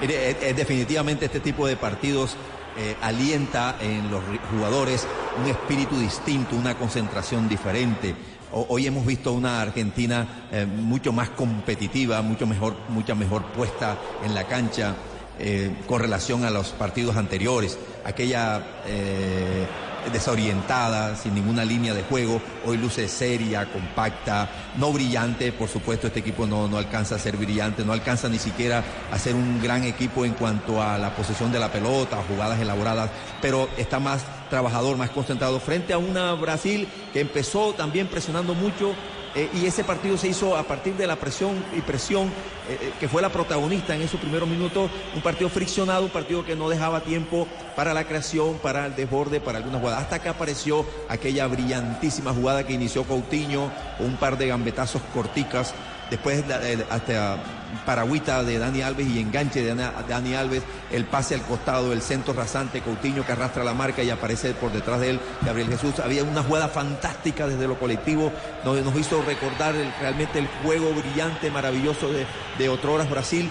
[0.00, 2.36] Mire, eh, eh, definitivamente este tipo de partidos
[2.76, 5.06] eh, alienta en los jugadores
[5.42, 8.14] un espíritu distinto, una concentración diferente.
[8.52, 14.32] Hoy hemos visto una Argentina eh, mucho más competitiva, mucho mejor, mucha mejor puesta en
[14.32, 14.94] la cancha
[15.40, 17.76] eh, con relación a los partidos anteriores.
[18.04, 19.66] Aquella eh,
[20.12, 26.20] desorientada, sin ninguna línea de juego, hoy luce seria, compacta, no brillante, por supuesto este
[26.20, 29.84] equipo no, no alcanza a ser brillante, no alcanza ni siquiera a ser un gran
[29.84, 34.96] equipo en cuanto a la posesión de la pelota, jugadas elaboradas, pero está más trabajador,
[34.96, 38.94] más concentrado frente a una Brasil que empezó también presionando mucho
[39.34, 42.28] eh, y ese partido se hizo a partir de la presión y presión
[42.68, 46.44] eh, eh, que fue la protagonista en esos primeros minutos, un partido friccionado, un partido
[46.44, 50.28] que no dejaba tiempo para la creación, para el desborde, para algunas jugadas, hasta que
[50.28, 55.74] apareció aquella brillantísima jugada que inició Coutinho, un par de gambetazos corticas,
[56.10, 56.44] después
[56.90, 57.36] hasta
[57.84, 60.62] paragüita de Dani Alves y enganche de Dani- Alves,
[60.92, 64.72] el pase al costado, el centro rasante, Coutinho que arrastra la marca y aparece por
[64.72, 65.98] detrás de él Gabriel Jesús.
[65.98, 68.32] Había una jugada fantástica desde lo colectivo,
[68.64, 72.26] nos, nos hizo recordar realmente el juego brillante, maravilloso de,
[72.58, 73.50] de Otroras Brasil.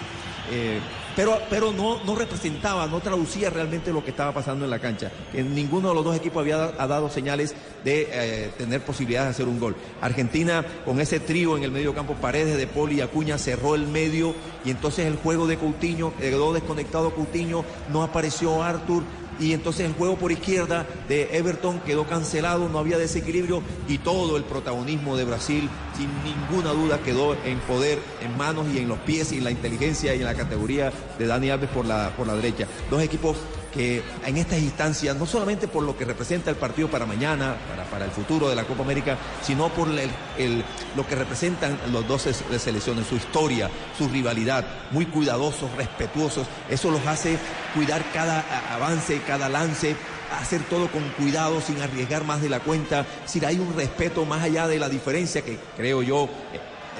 [0.50, 0.80] eh,
[1.16, 5.10] pero, pero no, no representaba, no traducía realmente lo que estaba pasando en la cancha.
[5.32, 9.28] Que ninguno de los dos equipos había da- ha dado señales de eh, tener posibilidades
[9.28, 9.76] de hacer un gol.
[10.00, 13.86] Argentina con ese trío en el medio campo, Paredes, De Poli y Acuña cerró el
[13.86, 19.02] medio y entonces el juego de Coutinho, quedó desconectado Coutinho, no apareció Arthur
[19.38, 24.36] y entonces el juego por izquierda de Everton quedó cancelado, no había desequilibrio y todo
[24.36, 28.98] el protagonismo de Brasil sin ninguna duda quedó en poder, en manos y en los
[29.00, 32.26] pies y en la inteligencia y en la categoría de Dani Alves por la, por
[32.26, 32.66] la derecha.
[32.90, 33.36] Dos equipos
[33.74, 37.84] que en estas instancias, no solamente por lo que representa el partido para mañana, para,
[37.84, 40.64] para el futuro de la Copa América, sino por el- el-
[40.96, 47.04] lo que representan los dos selecciones, su historia, su rivalidad, muy cuidadosos, respetuosos, eso los
[47.06, 47.36] hace
[47.74, 49.96] cuidar cada avance, cada lance,
[50.40, 54.42] hacer todo con cuidado, sin arriesgar más de la cuenta, si hay un respeto más
[54.42, 56.28] allá de la diferencia que creo yo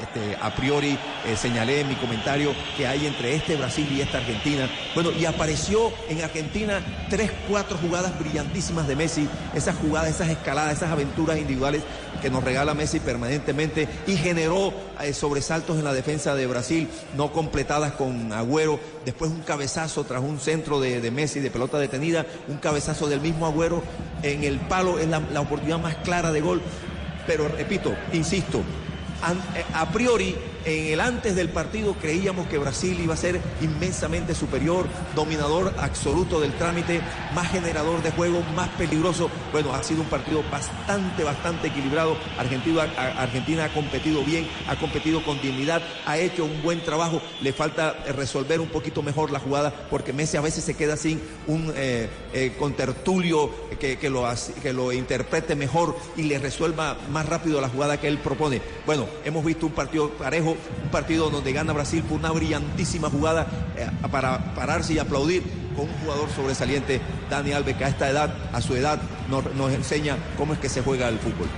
[0.01, 4.19] este, a priori eh, señalé en mi comentario que hay entre este Brasil y esta
[4.19, 4.69] Argentina.
[4.95, 6.81] Bueno, y apareció en Argentina
[7.11, 11.83] tres, cuatro jugadas brillantísimas de Messi, esas jugadas, esas escaladas, esas aventuras individuales
[12.25, 17.33] que nos regala Messi permanentemente y generó eh, sobresaltos en la defensa de Brasil, no
[17.33, 22.57] completadas con Agüero, después un cabezazo tras un centro de, Messi de pelota detenida, un
[22.57, 23.83] cabezazo del mismo Agüero
[24.23, 26.63] en el palo, es la, oportunidad más clara de gol.
[27.27, 28.63] Pero repito, insisto,
[29.21, 34.87] a priori, en el antes del partido creíamos que Brasil iba a ser inmensamente superior,
[35.15, 37.01] dominador absoluto del trámite,
[37.35, 39.31] más generador de juego, más peligroso.
[39.53, 42.17] Bueno, ha sido un partido bastante, bastante equilibrado.
[42.39, 47.21] Argentina, ha competido bien, ha competido con dignidad, ha hecho un buen trabajo.
[47.43, 51.21] Le falta resolver un poquito mejor la jugada porque Messi a veces se queda sin
[51.47, 54.27] un eh, eh, contertulio que, lo,
[54.63, 58.61] que lo interprete mejor y le resuelva más rápido la jugada que él propone.
[58.87, 63.47] Bueno, hemos visto un partido parejo, un partido donde gana Brasil por una brillantísima jugada
[63.77, 65.43] eh, para pararse y aplaudir
[65.77, 69.73] con un jugador sobresaliente, Dani Alves, que a esta edad, a su edad, nos, nos
[69.73, 71.49] enseña cómo es que se juega el fútbol.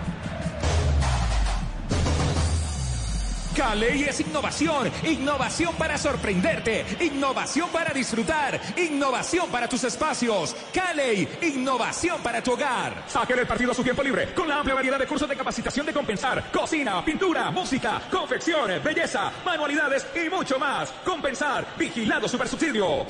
[3.57, 10.55] Cali es innovación, innovación para sorprenderte, innovación para disfrutar, innovación para tus espacios.
[10.75, 13.05] Cali, innovación para tu hogar.
[13.07, 15.87] Sáquele el partido a su tiempo libre con la amplia variedad de cursos de capacitación
[15.87, 20.93] de compensar, cocina, pintura, música, confección, belleza, manualidades y mucho más.
[21.03, 23.07] Compensar, vigilado super subsidio.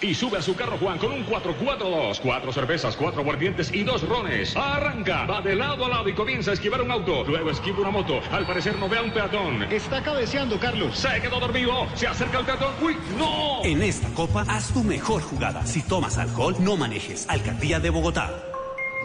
[0.00, 2.20] Y sube a su carro Juan con un 4-4-2.
[2.20, 4.56] Cuatro cervezas, cuatro aguardientes y dos rones.
[4.56, 7.24] Arranca, va de lado a lado y comienza a esquivar un auto.
[7.24, 8.20] Luego esquiva una moto.
[8.32, 9.66] Al parecer no ve a un peatón.
[9.84, 10.96] Está cabeceando, Carlos.
[10.96, 11.86] Se quedó dormido.
[11.94, 12.72] Se acerca el peatón.
[12.80, 13.62] ¡Uy, no!
[13.62, 15.64] En esta copa, haz tu mejor jugada.
[15.66, 17.26] Si tomas alcohol, no manejes.
[17.28, 18.30] Alcaldía de Bogotá.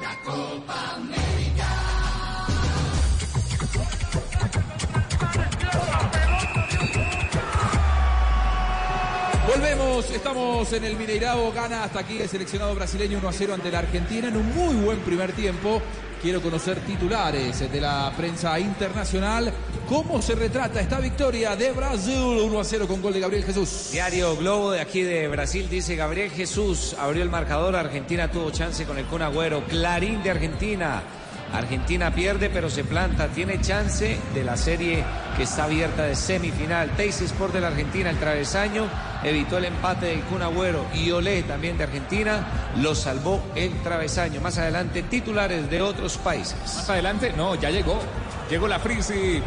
[0.02, 1.68] La Copa América.
[9.99, 13.79] Estamos en el Mineirao, gana hasta aquí el seleccionado brasileño 1 a 0 ante la
[13.79, 15.81] Argentina en un muy buen primer tiempo.
[16.21, 19.51] Quiero conocer titulares de la prensa internacional.
[19.89, 23.89] ¿Cómo se retrata esta victoria de Brasil 1 a 0 con gol de Gabriel Jesús?
[23.91, 28.85] Diario Globo de aquí de Brasil dice Gabriel Jesús abrió el marcador, Argentina tuvo chance
[28.85, 31.03] con el Kun Agüero, Clarín de Argentina.
[31.53, 35.03] Argentina pierde pero se planta, tiene chance de la serie
[35.35, 36.91] que está abierta de semifinal.
[36.95, 38.88] Teis Sport de la Argentina, el travesaño,
[39.23, 44.41] evitó el empate del Kun Agüero y Olé también de Argentina, lo salvó el travesaño.
[44.41, 46.57] Más adelante titulares de otros países.
[46.62, 47.99] Más adelante, no, ya llegó.
[48.49, 49.43] Llegó la frisbee,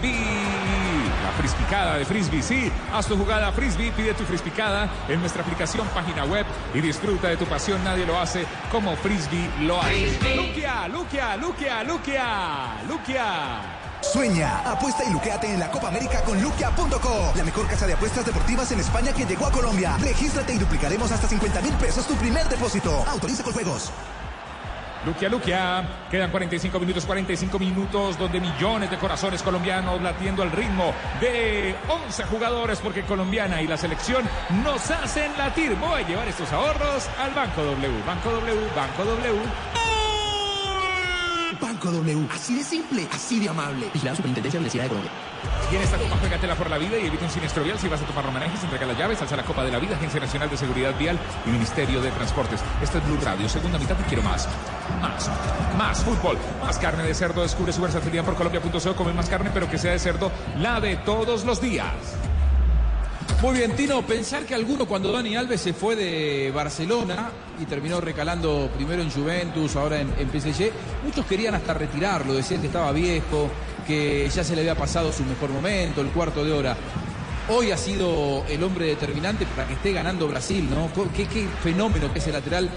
[1.22, 2.70] la frispicada de frisbee, sí.
[2.92, 7.36] Haz tu jugada frisbee, pide tu frispicada en nuestra aplicación, página web y disfruta de
[7.36, 7.82] tu pasión.
[7.84, 10.18] Nadie lo hace como frisbee lo hace.
[10.36, 13.78] Luquia, Luquia, Luquia, Luquia, Luquia.
[14.02, 18.26] Sueña, apuesta y luqueate en la Copa América con luquia.co, la mejor casa de apuestas
[18.26, 19.96] deportivas en España que llegó a Colombia.
[20.00, 23.04] Regístrate y duplicaremos hasta 50 mil pesos tu primer depósito.
[23.06, 23.92] Autoriza con juegos.
[25.04, 25.84] Luquia, Luquia.
[26.10, 32.24] Quedan 45 minutos, 45 minutos donde millones de corazones colombianos latiendo al ritmo de 11
[32.24, 34.24] jugadores porque colombiana y la selección
[34.62, 35.74] nos hacen latir.
[35.76, 38.02] Voy a llevar estos ahorros al Banco W.
[38.06, 39.81] Banco W, Banco W.
[41.62, 42.26] Banco W.
[42.30, 43.88] Así de simple, así de amable.
[43.94, 45.12] Vigilado Superintendencia de Universidad de Colombia.
[45.70, 47.78] Y en esta copa juégatela por la vida y evita un siniestro vial.
[47.78, 50.20] Si vas a tomar romanejes, entrega las llaves, alza la Copa de la Vida, Agencia
[50.20, 52.60] Nacional de Seguridad Vial y Ministerio de Transportes.
[52.82, 54.48] Esta es Blue Radio, segunda mitad y quiero más.
[55.00, 55.30] Más,
[55.78, 57.42] más fútbol, más carne de cerdo.
[57.42, 58.96] Descubre su versatilidad por colombia.co.
[58.96, 61.94] Come más carne, pero que sea de cerdo, la de todos los días.
[63.42, 67.30] Muy bien, Tino, pensar que alguno cuando Dani Alves se fue de Barcelona
[67.60, 70.70] y terminó recalando primero en Juventus, ahora en, en PSG,
[71.04, 73.50] muchos querían hasta retirarlo, decían que estaba viejo,
[73.86, 76.76] que ya se le había pasado su mejor momento, el cuarto de hora.
[77.48, 80.88] Hoy ha sido el hombre determinante para que esté ganando Brasil, ¿no?
[81.12, 81.26] Qué,
[81.62, 82.70] fenómeno que es el lateral.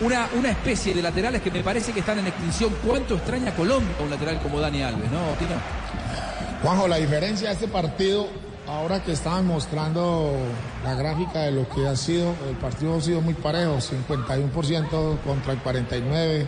[0.00, 2.72] Una, una especie de laterales que me parece que están en extinción.
[2.86, 5.60] ¿Cuánto extraña Colombia un lateral como Dani Alves, no, Tino?
[6.62, 8.28] Juanjo, la diferencia de este partido,
[8.72, 10.32] ahora que estaban mostrando
[10.82, 15.52] la gráfica de lo que ha sido, el partido ha sido muy parejo, 51% contra
[15.52, 16.46] el 49%,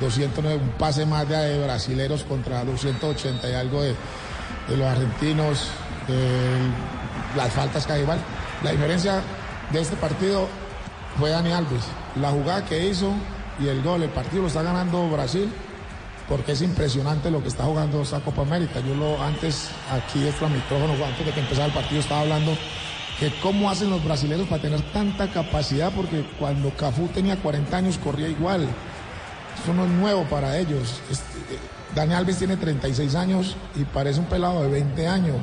[0.00, 3.94] 209, un pase más de brasileros contra 280 y algo de,
[4.68, 5.68] de los argentinos,
[7.36, 8.18] las faltas igual.
[8.62, 9.20] La diferencia
[9.72, 10.48] de este partido
[11.18, 11.84] fue Dani Alves,
[12.20, 13.12] la jugada que hizo
[13.60, 15.52] y el gol, el partido lo está ganando Brasil
[16.28, 18.80] porque es impresionante lo que está jugando esta Copa América.
[18.80, 22.56] Yo lo antes, aquí extra micrófono, antes de que empezara el partido, estaba hablando
[23.18, 27.98] que cómo hacen los brasileños para tener tanta capacidad, porque cuando Cafú tenía 40 años
[27.98, 28.66] corría igual.
[29.62, 31.00] Eso no es nuevo para ellos.
[31.10, 31.58] Este,
[31.94, 35.36] Dani Alves tiene 36 años y parece un pelado de 20 años.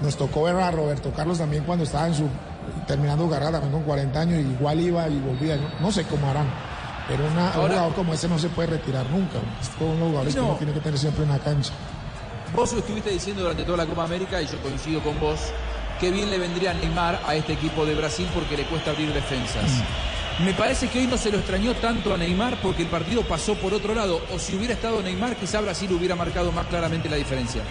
[0.00, 2.28] Nos tocó ver a Roberto Carlos también cuando estaba en su
[2.86, 5.56] terminando carrera también con 40 años, igual iba y volvía.
[5.56, 6.73] No, no sé cómo harán.
[7.08, 9.38] Pero una, un jugador como ese no se puede retirar nunca.
[9.60, 10.40] Es como unos jugadores No.
[10.42, 11.72] que uno tiene que tener siempre en la cancha.
[12.54, 15.38] Vos lo estuviste diciendo durante toda la Copa América y yo coincido con vos.
[16.00, 19.12] Qué bien le vendría a Neymar a este equipo de Brasil porque le cuesta abrir
[19.12, 19.64] defensas.
[20.40, 23.54] Me parece que hoy no se lo extrañó tanto a Neymar porque el partido pasó
[23.54, 24.20] por otro lado.
[24.34, 27.62] O si hubiera estado Neymar, quizá Brasil hubiera marcado más claramente la diferencia.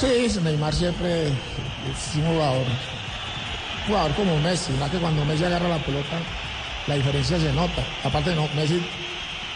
[0.00, 2.66] Sí, Neymar siempre es un jugador.
[2.66, 4.90] Un jugador como Messi, ¿verdad?
[4.90, 6.18] que cuando Messi agarra la pelota,
[6.86, 7.82] la diferencia se nota.
[8.04, 8.82] Aparte, no, Messi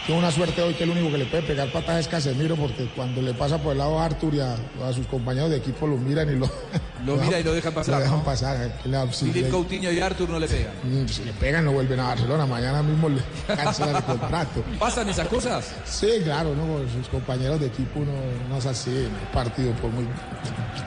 [0.05, 2.85] tiene una suerte hoy que el único que le puede pegar patadas es Casemiro, porque
[2.95, 5.85] cuando le pasa por el lado a Artur y a, a sus compañeros de equipo
[5.85, 6.49] lo miran y lo.
[7.05, 8.23] Lo mira y lo dejan pasar, Lo dejan ¿no?
[8.23, 8.71] pasar.
[9.13, 10.73] si le- Coutinho y Arthur no le pegan.
[10.83, 12.45] Mm, Si le pegan, lo vuelven a Barcelona.
[12.47, 13.21] Mañana mismo le
[13.55, 14.63] cancelan el contrato.
[14.79, 15.73] ¿Pasan esas cosas?
[15.85, 16.79] Sí, claro, ¿no?
[16.91, 18.11] Sus compañeros de equipo uno
[18.49, 20.05] no es así en el partido, por muy.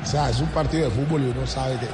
[0.02, 1.86] O sea, es un partido de fútbol y uno sabe que.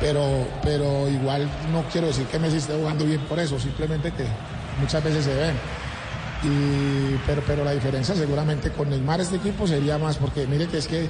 [0.00, 4.24] Pero, pero igual no quiero decir que Messi esté jugando bien por eso, simplemente que
[4.80, 5.54] muchas veces se ven.
[6.44, 10.78] Y, pero, pero la diferencia seguramente con Neymar este equipo sería más, porque mire que
[10.78, 11.08] es que,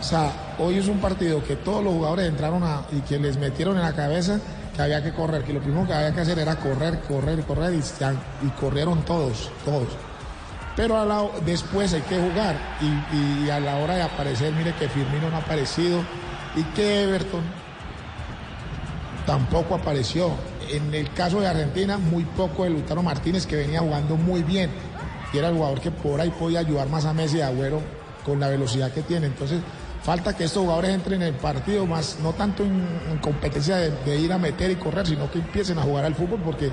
[0.00, 3.36] o sea, hoy es un partido que todos los jugadores entraron a, y que les
[3.36, 4.40] metieron en la cabeza
[4.74, 7.74] que había que correr, que lo primero que había que hacer era correr, correr, correr
[7.74, 9.88] y, corrieron todos, todos.
[10.74, 14.72] Pero a la- después hay que jugar y, y a la hora de aparecer, mire
[14.76, 16.00] que Firmino no ha aparecido
[16.56, 17.42] y que Everton
[19.26, 20.30] tampoco apareció.
[20.70, 24.70] En el caso de Argentina, muy poco de Lutaro Martínez, que venía jugando muy bien.
[25.32, 27.80] Y era el jugador que por ahí podía ayudar más a Messi y a Agüero
[28.24, 29.26] con la velocidad que tiene.
[29.26, 29.60] Entonces,
[30.02, 33.90] falta que estos jugadores entren en el partido, más no tanto en, en competencia de,
[34.04, 36.70] de ir a meter y correr, sino que empiecen a jugar al fútbol, porque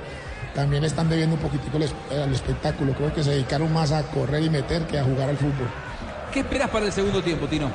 [0.54, 2.94] también están debiendo un poquitico el espectáculo.
[2.94, 5.68] Creo que se dedicaron más a correr y meter que a jugar al fútbol.
[6.34, 7.70] ¿Qué esperas para el segundo tiempo, Tino?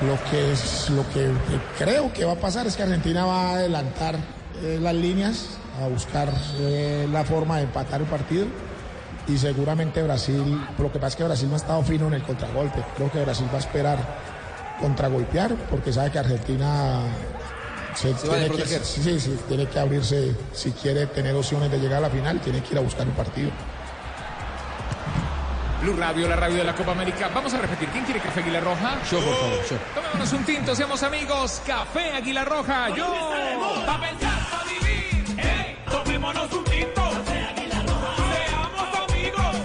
[0.00, 1.30] Lo que, es, lo que
[1.78, 4.16] creo que va a pasar es que Argentina va a adelantar
[4.62, 8.46] eh, las líneas, a buscar eh, la forma de empatar el partido.
[9.28, 12.22] Y seguramente Brasil, lo que pasa es que Brasil no ha estado fino en el
[12.22, 12.82] contragolpe.
[12.96, 13.98] Creo que Brasil va a esperar
[14.80, 17.02] contragolpear porque sabe que Argentina
[17.94, 18.84] se, Se va a tiene, que, desproteger.
[18.84, 22.60] sí, sí, tiene que abrirse, si quiere tener opciones de llegar a la final, tiene
[22.62, 23.50] que ir a buscar el partido.
[25.82, 27.28] Blue Radio, la radio de la Copa América.
[27.34, 27.88] Vamos a repetir.
[27.88, 29.02] ¿Quién quiere café Águila Roja?
[29.10, 29.76] Yo, por favor, yo.
[29.94, 31.60] Tomémonos un tinto, seamos amigos.
[31.66, 32.88] Café Águila Roja.
[32.90, 33.06] Yo.
[33.84, 35.24] Pa' pensar, pa' vivir.
[35.38, 35.76] ¡Ey!
[35.90, 37.02] Tomémonos un tinto.
[37.26, 39.56] Seamos amigos.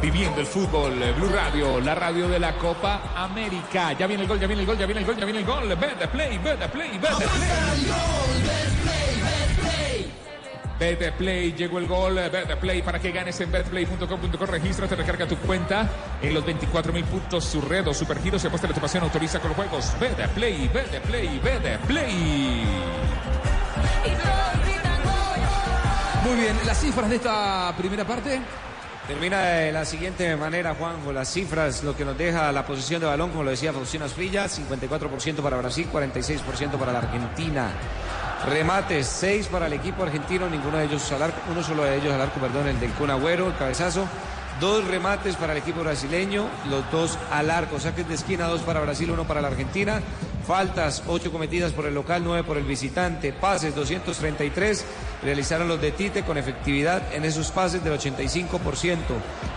[0.00, 3.92] Viviendo el fútbol, eh, Blue Radio, la radio de la Copa América.
[3.94, 5.46] Ya viene el gol, ya viene el gol, ya viene el gol, ya viene el
[5.46, 5.68] gol.
[5.76, 8.51] Bet the play, bet the play, bet the play.
[10.82, 14.46] Bet the play, llegó el gol, eh, bet the play para que ganes en betplay.com.co.
[14.46, 15.88] Regístrate, recarga tu cuenta
[16.20, 17.44] en los 24 mil puntos.
[17.44, 19.94] Su red o supergiro se apuesta la tu pasión, autoriza con los juegos.
[20.00, 22.64] Bet the play, bet the play, bet the play.
[26.24, 28.40] Muy bien, las cifras de esta primera parte.
[29.06, 31.12] Termina de la siguiente manera, Juanjo.
[31.12, 34.46] Las cifras, lo que nos deja la posición de balón, como lo decía Faustino Asprilla,
[34.46, 37.70] 54% para Brasil, 46% para la Argentina.
[38.46, 42.12] Remates, 6 para el equipo argentino, ninguno de ellos al arco, uno solo de ellos
[42.12, 44.06] al arco, perdón, el del Kun Agüero, el cabezazo.
[44.60, 47.80] Dos remates para el equipo brasileño, los dos al arco.
[47.80, 50.00] Saques de esquina, dos para Brasil, uno para la Argentina.
[50.46, 53.32] Faltas, ocho cometidas por el local, nueve por el visitante.
[53.32, 54.84] Pases, 233.
[55.22, 58.98] Realizaron los de Tite con efectividad en esos pases del 85%.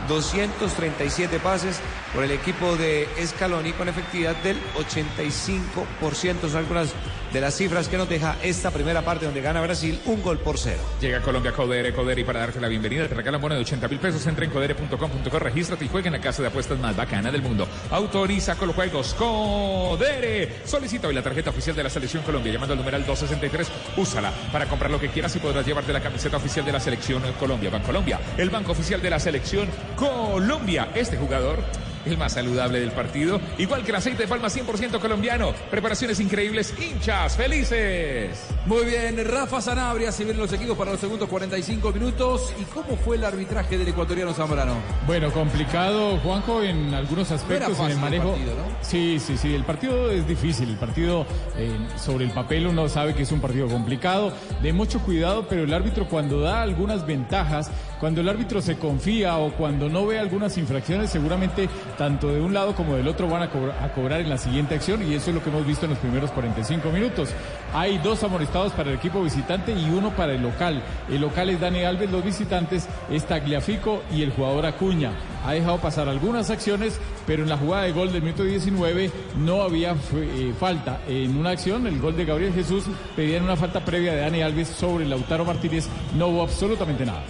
[0.07, 1.79] 237 pases
[2.13, 6.49] por el equipo de Scaloni con efectividad del 85%.
[6.49, 6.93] Son algunas
[7.35, 10.57] de las cifras que nos deja esta primera parte donde gana Brasil un gol por
[10.57, 10.79] cero.
[11.01, 13.99] Llega Colombia Codere, Codere y para darte la bienvenida te regalan bono de 80 mil
[13.99, 14.25] pesos.
[14.25, 17.67] Entra en codere.com.co, regístrate y juega en la casa de apuestas más bacana del mundo.
[17.91, 20.61] Autoriza con los juegos Codere.
[20.63, 23.97] Solicita hoy la tarjeta oficial de la Selección Colombia llamando al numeral 263.
[23.97, 27.21] Úsala para comprar lo que quieras y podrás llevarte la camiseta oficial de la Selección
[27.37, 27.69] Colombia.
[27.69, 29.67] Bancolombia, el banco oficial de la Selección
[29.97, 30.87] Colombia.
[30.95, 31.59] Este jugador
[32.05, 35.53] el más saludable del partido, igual que el aceite de palma 100% colombiano.
[35.71, 38.47] Preparaciones increíbles, hinchas felices.
[38.65, 42.53] Muy bien, Rafa Sanabria, se vienen los equipos para los segundos 45 minutos.
[42.59, 44.73] ¿Y cómo fue el arbitraje del ecuatoriano Zambrano?
[45.07, 48.31] Bueno, complicado, Juanjo, en algunos No aspectos, en el manejo.
[48.31, 48.63] partido, ¿no?
[48.81, 50.69] Sí, sí, sí, el partido es difícil.
[50.69, 51.25] El partido
[51.57, 55.63] eh, sobre el papel uno sabe que es un partido complicado, de mucho cuidado, pero
[55.63, 60.19] el árbitro cuando da algunas ventajas, cuando el árbitro se confía o cuando no ve
[60.19, 64.19] algunas infracciones, seguramente tanto de un lado como del otro van a, cobra- a cobrar
[64.21, 66.89] en la siguiente acción y eso es lo que hemos visto en los primeros 45
[66.89, 67.29] minutos.
[67.73, 70.81] Hay dos amonestados para el equipo visitante y uno para el local.
[71.09, 75.11] El local es Dani Alves, los visitantes es Tagliafico y el jugador Acuña.
[75.45, 79.61] Ha dejado pasar algunas acciones, pero en la jugada de gol del minuto 19 no
[79.61, 80.99] había eh, falta.
[81.07, 84.67] En una acción, el gol de Gabriel Jesús, pedían una falta previa de Dani Alves
[84.69, 85.87] sobre Lautaro Martínez.
[86.17, 87.21] No hubo absolutamente nada.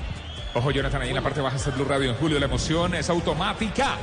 [0.53, 2.39] Ojo, Jonathan, ahí en la parte baja está Blue Radio en julio.
[2.39, 3.97] La emoción es automática.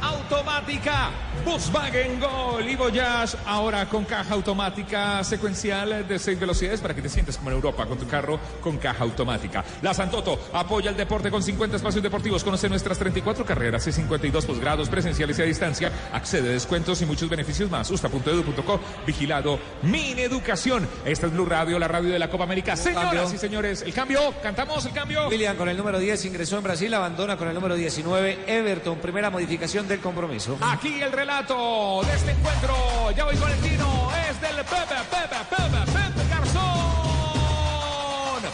[0.00, 1.10] Automática.
[1.44, 3.36] Volkswagen Gol y Voyage.
[3.46, 7.86] Ahora con caja automática secuencial de seis velocidades para que te sientes como en Europa
[7.86, 9.64] con tu carro con caja automática.
[9.82, 12.44] La Santoto apoya el deporte con 50 espacios deportivos.
[12.44, 15.92] Conoce nuestras 34 carreras y 52 posgrados presenciales y a distancia.
[16.12, 17.90] Accede a descuentos y muchos beneficios más.
[17.90, 18.80] usta.edu.co.
[19.06, 19.58] Vigilado.
[19.82, 20.88] Min Educación.
[21.04, 22.76] Esta es Blue Radio, la radio de la Copa América.
[22.76, 23.34] Señoras cambio.
[23.34, 24.34] y señores, el cambio.
[24.42, 25.28] Cantamos el cambio.
[25.28, 29.30] William con el número 10 ingresó en Brasil, abandona con el número 19 Everton, primera
[29.30, 30.58] modificación del compromiso.
[30.60, 33.10] Aquí el relato de este encuentro.
[33.16, 34.10] Ya voy con el tino.
[34.28, 36.62] Es del Pepe, Pepe, Pepe, Pepe Garzón.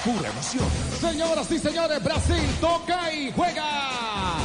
[0.05, 0.67] Pura emoción.
[1.01, 4.37] Señoras y señores, Brasil toca y juega.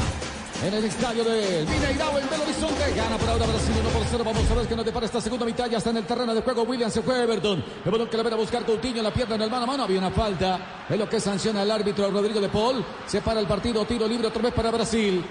[0.66, 2.94] En el estadio de Mineirao, en Belo Horizonte.
[2.94, 4.24] Gana por ahora Brasil 1 por 0.
[4.26, 5.70] Vamos a ver qué nos depara esta segunda mitad.
[5.70, 6.64] Ya está en el terreno de juego.
[6.64, 7.64] William se fue Everton.
[7.86, 9.68] El balón que le ven a buscar Coutinho en la pierna en el mano a
[9.68, 9.84] mano.
[9.84, 10.86] Había una falta.
[10.90, 12.84] Es lo que sanciona el árbitro Rodrigo de Paul.
[13.06, 13.86] Se para el partido.
[13.86, 15.24] Tiro libre otra vez para Brasil.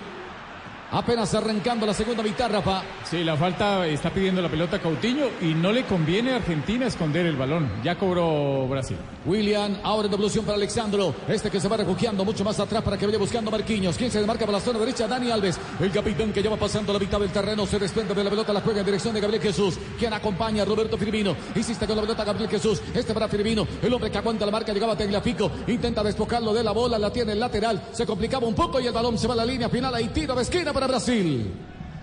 [0.91, 2.83] Apenas arrancando la segunda mitad, Rafa.
[3.05, 7.27] Sí, la falta está pidiendo la pelota Coutinho y no le conviene a Argentina esconder
[7.27, 7.71] el balón.
[7.85, 8.97] Ya cobró Brasil.
[9.27, 11.15] William, ahora en devolución para Alexandro.
[11.29, 13.99] Este que se va refugiando mucho más atrás para que vaya buscando Marquinhos.
[13.99, 15.61] Quien se desmarca por la zona derecha, Dani Alves.
[15.79, 17.67] El capitán que lleva pasando la mitad del terreno.
[17.67, 19.79] Se desprende de la pelota, la juega en dirección de Gabriel Jesús.
[19.99, 21.37] Quien acompaña a Roberto Firmino.
[21.55, 22.81] Insiste con la pelota Gabriel Jesús.
[22.95, 23.69] Este para Firmino.
[23.83, 25.51] El hombre que aguanta la marca llegaba a Tegliafico.
[25.67, 26.99] Intenta despojarlo de la bola.
[26.99, 27.89] La tiene el lateral.
[27.93, 29.95] Se complicaba un poco y el balón se va a la línea final.
[29.95, 31.53] Ahí tiro de esquina para Brasil.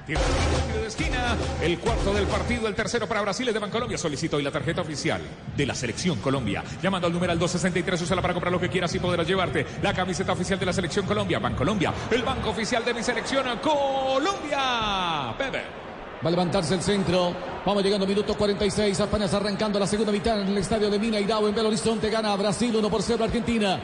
[0.05, 0.19] Tiro
[0.81, 3.97] de esquina, el cuarto del partido, el tercero para Brasil, es de Bancolombia.
[3.97, 5.21] Solicito hoy la tarjeta oficial
[5.55, 6.61] de la Selección Colombia.
[6.83, 10.33] Llamando al numeral 263, úsala para comprar lo que quieras y podrás llevarte la camiseta
[10.33, 11.39] oficial de la Selección Colombia.
[11.39, 15.33] Bancolombia, el banco oficial de mi selección Colombia.
[15.37, 15.61] Pepe.
[16.23, 17.33] Va a levantarse el centro.
[17.65, 18.99] Vamos llegando minuto 46.
[18.99, 22.09] Apenas arrancando la segunda mitad en el estadio de Mineirao en Belo Horizonte.
[22.09, 23.79] Gana Brasil 1 por 0 Argentina.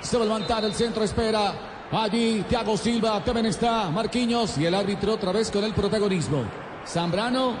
[0.00, 1.02] Se va a levantar el centro.
[1.02, 1.75] Espera.
[1.92, 3.22] Allí Thiago Silva.
[3.24, 4.58] También está Marquinhos.
[4.58, 6.44] Y el árbitro otra vez con el protagonismo.
[6.86, 7.54] Zambrano.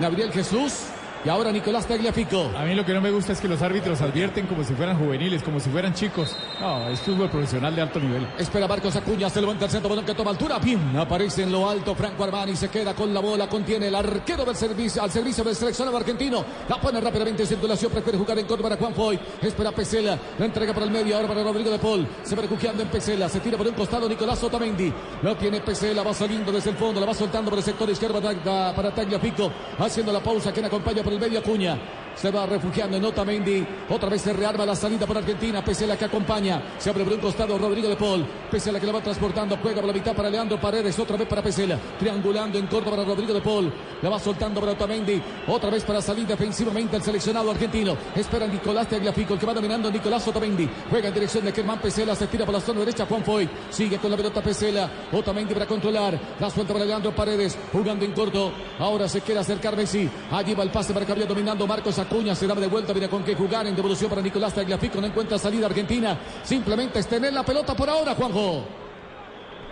[0.00, 0.86] Gabriel Jesús.
[1.24, 2.50] Y ahora Nicolás Tagliafico.
[2.56, 4.98] A mí lo que no me gusta es que los árbitros advierten como si fueran
[4.98, 6.34] juveniles, como si fueran chicos.
[6.60, 8.26] No, es fútbol profesional de alto nivel.
[8.38, 10.58] Espera Marcos Acuña, se levanta el centro, balón que toma altura.
[10.58, 14.44] Bien, aparece en lo alto Franco Armani, se queda con la bola, contiene el arquero
[14.44, 16.44] del servicio, al servicio del seleccionado argentino.
[16.68, 19.20] La pone rápidamente en circulación, prefiere jugar en corto para Juan Foy.
[19.40, 22.04] Espera Pesela, la entrega por el medio, ahora para Rodrigo de Paul.
[22.24, 24.92] Se va refugiando en Pesela, se tira por un costado Nicolás Otamendi.
[25.22, 28.20] Lo tiene Pesela, va saliendo desde el fondo, la va soltando por el sector izquierdo
[28.20, 31.78] para, para Tagliafico, haciendo la pausa, quien acompaña por el medio Acuña.
[32.14, 33.66] Se va refugiando en Otamendi.
[33.88, 35.64] Otra vez se rearma la salida por Argentina.
[35.64, 36.62] Pese que acompaña.
[36.78, 38.24] Se abre por un costado Rodrigo de Paul.
[38.50, 39.56] Pese que la va transportando.
[39.62, 40.98] Juega por la mitad para Leandro Paredes.
[40.98, 41.78] Otra vez para Pesela.
[41.98, 43.72] Triangulando en corto para Rodrigo de Paul.
[44.02, 45.22] La va soltando para Otamendi.
[45.46, 47.96] Otra vez para salir defensivamente el seleccionado argentino.
[48.14, 49.34] Espera Nicolás Tagliafico.
[49.34, 50.68] El que va dominando Nicolás Otamendi.
[50.90, 52.14] Juega en dirección de Germán Pesela.
[52.14, 53.06] Se tira por la zona derecha.
[53.06, 53.48] Juan Foy.
[53.70, 54.90] Sigue con la pelota Pesela.
[55.12, 56.18] Otamendi para controlar.
[56.38, 57.58] La suelta para Leandro Paredes.
[57.72, 58.52] Jugando en corto.
[58.78, 60.08] Ahora se quiere acercar Messi.
[60.30, 62.34] Allí va el pase para había dominando Marcos Acuña.
[62.34, 62.92] Se da de vuelta.
[62.94, 65.00] Mira con qué jugar en devolución para Nicolás Tagliafico.
[65.00, 66.18] No encuentra salida Argentina.
[66.42, 68.64] Simplemente es tener la pelota por ahora, Juanjo.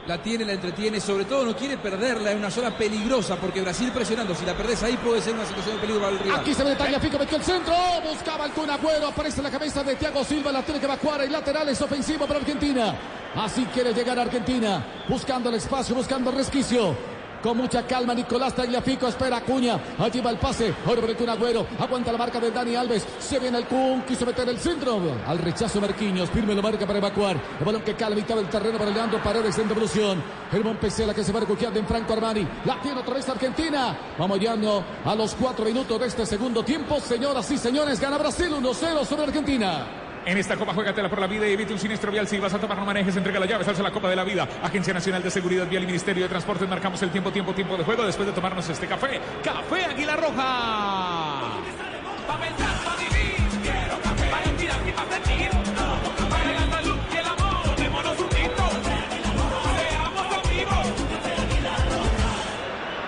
[0.06, 3.92] La tiene, la entretiene, sobre todo no quiere perderla, es una zona peligrosa porque Brasil
[3.92, 6.40] presionando, si la perdés ahí puede ser una situación de peligro para el rival.
[6.40, 7.74] Aquí se ve Tagliafico, metió el centro,
[8.08, 11.30] buscaba el Kun Agüero, aparece la cabeza de Thiago Silva, la tiene que evacuar, el
[11.30, 12.94] lateral es ofensivo para Argentina.
[13.36, 16.96] Así quiere llegar a Argentina, buscando el espacio, buscando el resquicio.
[17.42, 19.78] Con mucha calma, Nicolás Tagliafico espera a Cuña.
[19.98, 20.74] Allí va el pase.
[20.84, 21.66] Kun Agüero.
[21.78, 23.06] Aguanta la marca de Dani Alves.
[23.18, 24.02] Se viene el Kun.
[24.02, 25.00] Quiso meter el centro.
[25.26, 26.28] Al rechazo Marquinhos.
[26.30, 27.36] Firme la marca para evacuar.
[27.58, 30.22] El balón que cala a mitad del terreno para Leandro Paredes en devolución.
[30.50, 32.46] Germán Pesela que se va recogiendo en Franco Armani.
[32.66, 33.96] La tiene otra vez Argentina.
[34.18, 37.00] Vamos llegando a los cuatro minutos de este segundo tiempo.
[37.00, 40.09] Señoras y señores, gana Brasil 1-0 sobre Argentina.
[40.30, 42.28] En esta Copa Juegatela por la vida y evite un siniestro vial.
[42.28, 44.46] Si vas a tomar no manejes, entrega la llave, salsa la Copa de la Vida.
[44.62, 46.68] Agencia Nacional de Seguridad Vial y Ministerio de Transportes.
[46.68, 49.20] Marcamos el tiempo, tiempo, tiempo de juego después de tomarnos este café.
[49.42, 51.40] Café Águila Roja.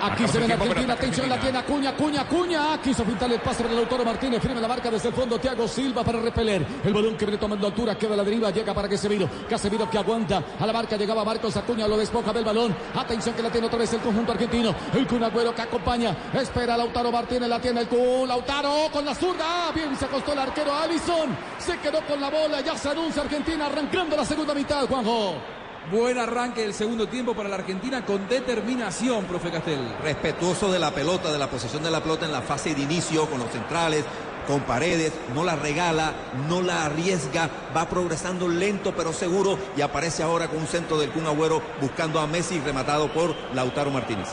[0.02, 2.82] Aquí se ve en Argentina, atención, la tiene Acuña, Acuña, Acuña.
[2.82, 5.68] Quiso pintarle el pase para el autor Martínez, firme la marca desde el fondo, Thiago
[5.68, 6.66] Silva para repeler.
[6.82, 9.30] El balón que viene tomando altura, queda a la deriva, llega para Casemiro.
[9.48, 12.74] Casemiro que aguanta, a la marca llegaba Marcos Acuña, lo despoja del balón.
[12.96, 14.74] Atención que la tiene otra vez el conjunto argentino.
[14.92, 18.26] El Kun Agüero que acompaña, espera Lautaro Martínez, la tiene el Kun.
[18.26, 21.30] Lautaro con la zurda, bien se acostó el arquero Allison.
[21.58, 25.61] Se quedó con la bola, ya se anuncia Argentina arrancando la segunda mitad, Juanjo.
[25.90, 29.80] Buen arranque del segundo tiempo para la Argentina con determinación, profe Castel.
[30.00, 33.28] Respetuoso de la pelota, de la posición de la pelota en la fase de inicio
[33.28, 34.04] con los centrales,
[34.46, 36.14] con paredes, no la regala,
[36.48, 41.10] no la arriesga, va progresando lento pero seguro y aparece ahora con un centro del
[41.10, 44.28] Kun Agüero buscando a Messi rematado por Lautaro Martínez.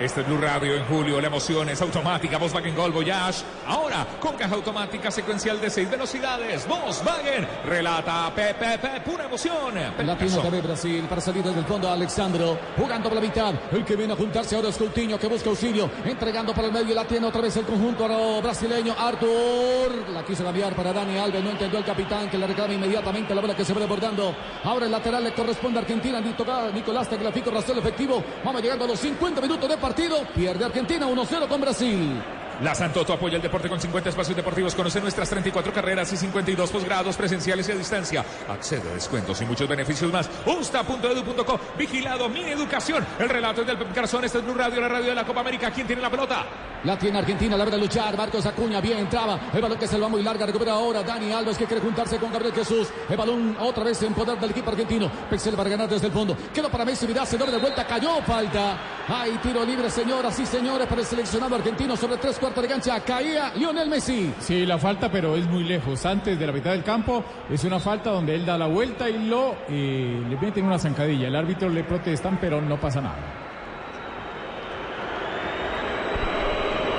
[0.00, 1.20] Este es Blue Radio en julio.
[1.20, 2.36] La emoción es automática.
[2.36, 3.44] Volkswagen Gol Voyage.
[3.64, 6.66] Ahora con caja automática secuencial de seis velocidades.
[6.66, 9.04] Volkswagen relata PPP.
[9.04, 9.74] Pura emoción.
[10.04, 12.58] La tiene otra vez Brasil para salir desde el fondo Alexandro.
[12.76, 13.54] Jugando por la mitad.
[13.70, 15.88] El que viene a juntarse ahora es Coutinho que busca auxilio.
[16.04, 16.92] Entregando para el medio.
[16.92, 18.96] La tiene otra vez el conjunto brasileño.
[18.98, 20.08] Artur.
[20.12, 21.44] La quiso cambiar para Dani Alves.
[21.44, 24.34] No entendió el capitán que le reclama inmediatamente la bola que se va desbordando.
[24.64, 26.20] Ahora el lateral le corresponde a Argentina.
[26.20, 27.52] Nicolás Tagliafico.
[27.52, 28.24] Rastro efectivo.
[28.44, 30.24] Vamos llegando a los 50 minutos de partido.
[30.34, 32.22] Pierde Argentina 1-0 con Brasil.
[32.62, 34.74] La Santoto apoya el deporte con 50 espacios deportivos.
[34.74, 38.24] Conoce nuestras 34 carreras y 52 posgrados presenciales y a distancia.
[38.48, 40.30] Accede a descuentos y muchos beneficios más.
[40.46, 41.60] Usta.edu.co.
[41.76, 43.04] Vigilado, mi educación.
[43.18, 44.24] El relato es del Garzón.
[44.24, 45.70] Este es Blue Radio, la radio de la Copa América.
[45.70, 46.46] ¿Quién tiene la pelota?
[46.84, 48.16] La tiene Argentina, la ver a luchar.
[48.16, 49.40] Marcos Acuña, bien entraba.
[49.52, 50.46] El balón que se va muy larga.
[50.46, 52.88] Recupera ahora Dani Alves que quiere juntarse con Gabriel Jesús.
[53.08, 55.10] El balón otra vez en poder del equipo argentino.
[55.28, 56.36] Pexel para ganar desde el fondo.
[56.52, 57.06] Quedó para Messi.
[57.06, 57.86] Vidal se doble de vuelta.
[57.86, 58.22] Cayó.
[58.22, 58.78] Falta.
[59.08, 63.00] Hay tiro libre, señoras y señores, para el seleccionado argentino sobre tres cuartos de cancha.
[63.00, 64.30] Caía Lionel Messi.
[64.38, 66.04] Sí, la falta, pero es muy lejos.
[66.04, 69.26] Antes de la mitad del campo es una falta donde él da la vuelta y
[69.26, 71.28] lo eh, le meten una zancadilla.
[71.28, 73.16] El árbitro le protestan, pero no pasa nada.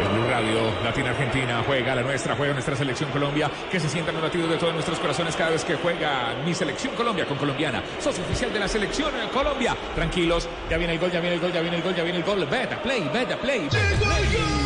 [0.01, 4.15] Es Blue Radio, Latina Argentina, juega la nuestra, juega nuestra selección Colombia, que se sientan
[4.15, 7.83] los latidos de todos nuestros corazones cada vez que juega mi selección Colombia con colombiana.
[7.99, 9.75] Sos oficial de la selección en Colombia.
[9.93, 12.17] Tranquilos, ya viene el gol, ya viene el gol, ya viene el gol, ya viene
[12.17, 12.45] el gol.
[12.45, 14.64] Beta play, beta play, beta play.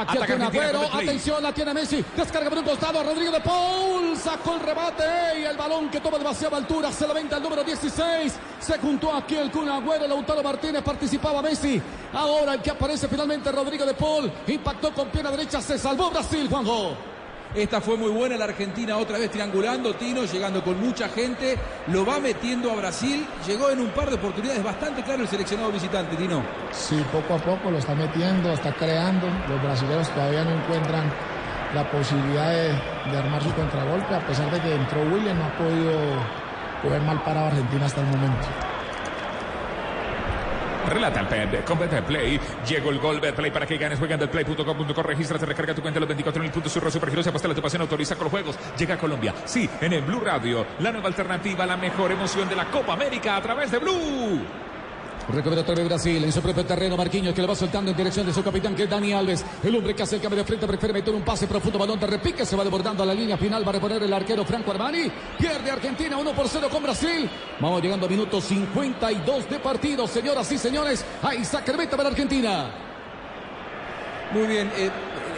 [0.00, 4.54] Aquí Argentina Agüero, atención, la tiene Messi, descarga por un costado, Rodrigo de Paul, sacó
[4.54, 5.04] el rebate
[5.40, 9.14] y el balón que toma demasiada altura, se la venta el número 16, se juntó
[9.14, 11.82] aquí el Kun Agüero, Lautaro Martínez, participaba Messi,
[12.14, 16.48] ahora el que aparece finalmente Rodrigo de Paul, impactó con pierna derecha, se salvó Brasil,
[16.48, 17.09] Juanjo.
[17.54, 22.06] Esta fue muy buena, la Argentina otra vez triangulando, Tino llegando con mucha gente, lo
[22.06, 26.14] va metiendo a Brasil, llegó en un par de oportunidades bastante claro el seleccionado visitante,
[26.14, 26.44] Tino.
[26.70, 29.26] Sí, poco a poco lo está metiendo, está creando.
[29.48, 31.12] Los brasileños todavía no encuentran
[31.74, 35.92] la posibilidad de, armar su contragolpe, a pesar de que entró William, no ha podido
[36.82, 38.69] coger mal parado a Argentina hasta el momento.
[40.88, 42.40] Relata el Pep, con Betplay.
[42.68, 43.98] Llegó el gol, Betplay para que ganes.
[43.98, 45.02] Juega en betplay.com.co.
[45.02, 46.72] Regístrate, recarga tu cuenta los 24 mil puntos.
[46.72, 48.58] Surro Supergiros, apuesta tu pasión, autoriza con los juegos.
[48.78, 49.34] Llega a Colombia.
[49.44, 50.66] Sí, en el Blue Radio.
[50.80, 54.69] La nueva alternativa, la mejor emoción de la Copa América a través de Blue.
[55.32, 56.96] Recupera otra vez Brasil en su propio terreno.
[56.96, 59.44] Marquinhos que le va soltando en dirección de su capitán, que es Dani Alves.
[59.62, 61.78] El hombre que hace el cambio de frente prefiere meter un pase profundo.
[61.78, 62.44] Balón de repique.
[62.44, 63.64] Se va desbordando a la línea final.
[63.64, 65.10] Va a reponer el arquero Franco Armani.
[65.38, 67.30] Pierde Argentina 1 por 0 con Brasil.
[67.60, 70.06] Vamos llegando a minutos 52 de partido.
[70.06, 72.70] Señoras y señores, de meta para Argentina.
[74.32, 74.90] Muy bien, eh,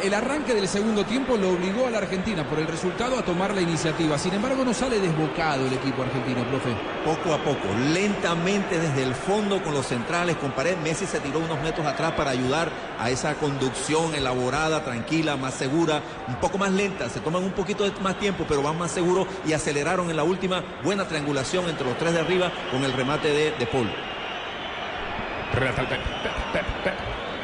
[0.02, 3.54] el arranque del segundo tiempo lo obligó a la Argentina por el resultado a tomar
[3.54, 4.18] la iniciativa.
[4.18, 6.70] Sin embargo, no sale desbocado el equipo argentino, profe.
[7.04, 10.76] Poco a poco, lentamente desde el fondo con los centrales, con pared.
[10.78, 16.02] Messi se tiró unos metros atrás para ayudar a esa conducción elaborada, tranquila, más segura,
[16.26, 17.08] un poco más lenta.
[17.08, 20.24] Se toman un poquito de más tiempo, pero van más seguros y aceleraron en la
[20.24, 23.88] última buena triangulación entre los tres de arriba con el remate de, de Paul.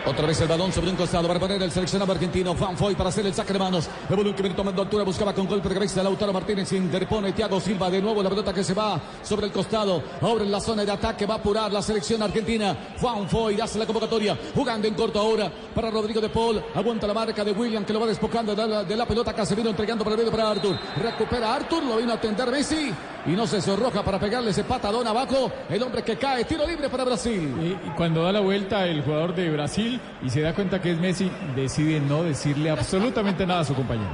[0.08, 2.54] Otra vez el balón sobre un costado poner el seleccionado argentino.
[2.54, 3.90] Van Foy para hacer el saque de manos.
[4.08, 5.04] Balón que viene tomando altura.
[5.04, 6.02] Buscaba con golpe de cabeza.
[6.02, 7.32] Lautaro Martínez interpone.
[7.32, 8.22] Thiago Silva de nuevo.
[8.22, 10.02] La pelota que se va sobre el costado.
[10.22, 12.94] Ahora en la zona de ataque va a apurar la selección argentina.
[12.98, 14.38] Juan Foy hace la convocatoria.
[14.54, 16.64] Jugando en corto ahora para Rodrigo de Paul.
[16.74, 19.34] Aguanta la marca de William que lo va despojando de la, de la pelota.
[19.34, 20.74] Casemiro entregando para el medio para Artur.
[21.02, 21.84] Recupera Artur.
[21.84, 22.94] Lo vino a atender Messi.
[23.28, 25.52] Y no se sonroja para pegarle ese patadón abajo.
[25.68, 26.44] El hombre que cae.
[26.44, 27.76] Tiro libre para Brasil.
[27.84, 30.98] Y cuando da la vuelta el jugador de Brasil y se da cuenta que es
[30.98, 34.08] Messi, decide no decirle absolutamente nada a su compañero.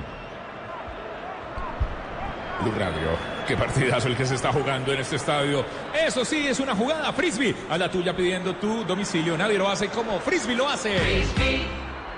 [2.60, 3.08] Blue Radio.
[3.46, 5.64] Qué partidazo el que se está jugando en este estadio.
[5.94, 7.54] Eso sí, es una jugada frisbee.
[7.70, 9.38] A la tuya pidiendo tu domicilio.
[9.38, 10.90] Nadie lo hace como frisbee lo hace.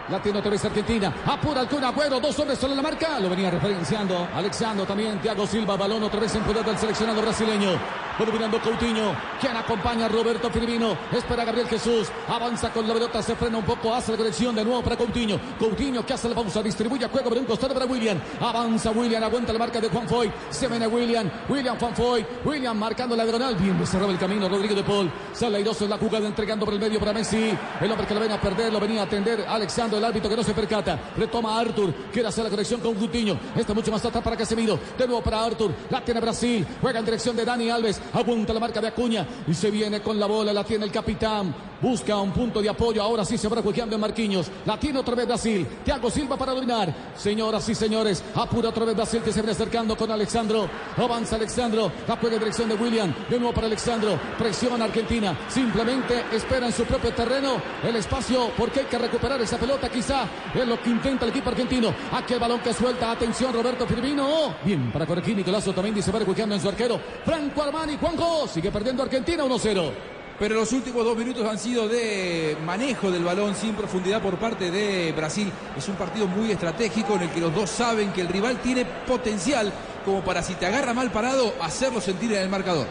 [0.09, 1.13] La tiene otra vez Argentina.
[1.27, 2.21] Apura el Agüero.
[2.21, 3.19] Dos hombres solo en la marca.
[3.19, 5.21] Lo venía referenciando Alexandro también.
[5.21, 5.77] Thiago Silva.
[5.77, 7.71] Balón otra vez en poder del seleccionado brasileño.
[8.17, 9.15] Dominando Coutinho.
[9.41, 10.97] Quien acompaña a Roberto Firmino.
[11.13, 12.09] Espera a Gabriel Jesús.
[12.29, 13.21] Avanza con la pelota.
[13.21, 13.93] Se frena un poco.
[13.93, 15.41] Hace la conexión de nuevo para Coutinho.
[15.59, 16.63] Coutinho que hace la pausa.
[16.63, 18.19] Distribuye a juego por un costado para William.
[18.41, 19.25] Avanza William.
[19.25, 20.31] Aguanta la marca de Juan Foy.
[20.51, 21.29] Se viene William.
[21.49, 22.25] William Juan Foy.
[22.45, 23.57] William marcando la diagonal.
[23.57, 24.49] Bien cerraba el camino.
[24.49, 25.11] Rodrigo de Paul.
[25.33, 26.29] Sale en la jugada.
[26.29, 27.59] Entregando por el medio para Messi.
[27.81, 28.73] El hombre que lo venía a perder.
[28.73, 29.45] Lo venía a atender.
[29.49, 29.96] Alexandro.
[29.97, 30.99] El árbitro que no se percata.
[31.17, 31.93] Retoma a Arthur.
[32.13, 33.39] Quiere hacer la conexión con Coutinho.
[33.55, 34.79] Está mucho más atrás para Casemiro.
[34.99, 35.73] De nuevo para Arthur.
[35.91, 36.67] La tiene Brasil.
[36.81, 38.01] Juega en dirección de Dani Alves.
[38.13, 39.27] Apunta la marca de Acuña.
[39.47, 40.53] Y se viene con la bola.
[40.53, 41.55] La tiene el capitán.
[41.81, 43.03] Busca un punto de apoyo.
[43.03, 44.51] Ahora sí se va refugiando en Marquinhos.
[44.65, 45.67] La tiene otra vez Brasil.
[45.85, 46.95] Thiago Silva para dominar.
[47.17, 48.23] Señoras y señores.
[48.35, 50.69] Apura otra vez Brasil que se viene acercando con Alexandro.
[50.97, 51.91] Avanza Alexandro.
[52.07, 53.15] La juega en dirección de William.
[53.29, 54.19] De nuevo para Alexandro.
[54.39, 55.37] Presiona Argentina.
[55.49, 59.86] Simplemente espera en su propio terreno el espacio porque hay que recuperar esa pelota.
[59.89, 60.25] Quizá
[60.55, 61.95] es lo que intenta el equipo argentino.
[62.13, 63.11] Aquí el balón que suelta.
[63.11, 64.55] Atención Roberto Firmino.
[64.65, 66.03] Bien para corregir Nicolás Otamendi.
[66.03, 67.01] Se va refugiando en su arquero.
[67.25, 67.97] Franco Armani.
[67.97, 68.47] Juanjo.
[68.49, 69.93] Sigue perdiendo Argentina 1-0.
[70.39, 74.71] Pero los últimos dos minutos han sido de manejo del balón sin profundidad por parte
[74.71, 75.51] de Brasil.
[75.77, 78.85] Es un partido muy estratégico en el que los dos saben que el rival tiene
[78.85, 79.73] potencial
[80.05, 82.87] como para si te agarra mal parado, hacerlo sentir en el marcador.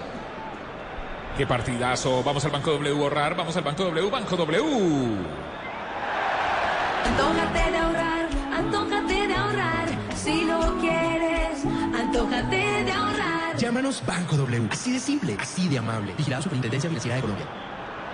[1.38, 2.24] Qué partidazo.
[2.24, 3.36] Vamos al Banco W ahorrar.
[3.36, 4.10] Vamos al Banco W.
[4.10, 4.66] Banco W.
[7.06, 9.88] Antójate de ahorrar, antójate de ahorrar.
[10.16, 13.58] Si lo quieres, antójate de ahorrar.
[13.58, 14.70] Llámanos Banco W.
[14.72, 16.14] Así de simple, así de amable.
[16.18, 17.46] Vigilado Superintendencia Financiera de Colombia.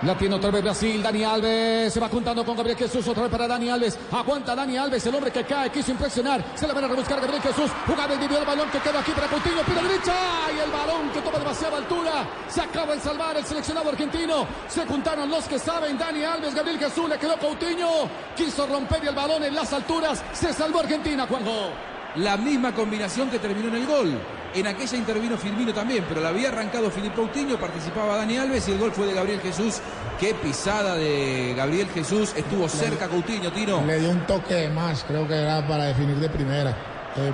[0.04, 1.92] La tiene otra vez Brasil, Dani Alves.
[1.92, 5.14] Se va juntando con Gabriel Jesús, otra vez para Dani Alves, aguanta Dani Alves, el
[5.14, 8.48] hombre que cae, quiso impresionar, se le van a rebuscar Gabriel Jesús, jugada individual, el
[8.48, 10.14] balón que queda aquí para Coutinho, pira derecha,
[10.56, 14.84] y el balón que toma demasiada altura, se acaba de salvar el seleccionado argentino, se
[14.86, 19.44] juntaron los que saben, Dani Alves, Gabriel Jesús, le quedó Coutinho, quiso romper el balón
[19.44, 21.70] en las alturas, se salvó Argentina, Juanjo.
[22.16, 24.18] La misma combinación que terminó en el gol.
[24.54, 28.72] En aquella intervino Firmino también, pero la había arrancado Filipe Coutinho, participaba Dani Alves y
[28.72, 29.80] el gol fue de Gabriel Jesús.
[30.20, 33.82] Qué pisada de Gabriel Jesús, estuvo cerca Coutinho, Tino.
[33.86, 36.70] Le dio un toque de más, creo que era para definir de primera.
[37.16, 37.32] Eh,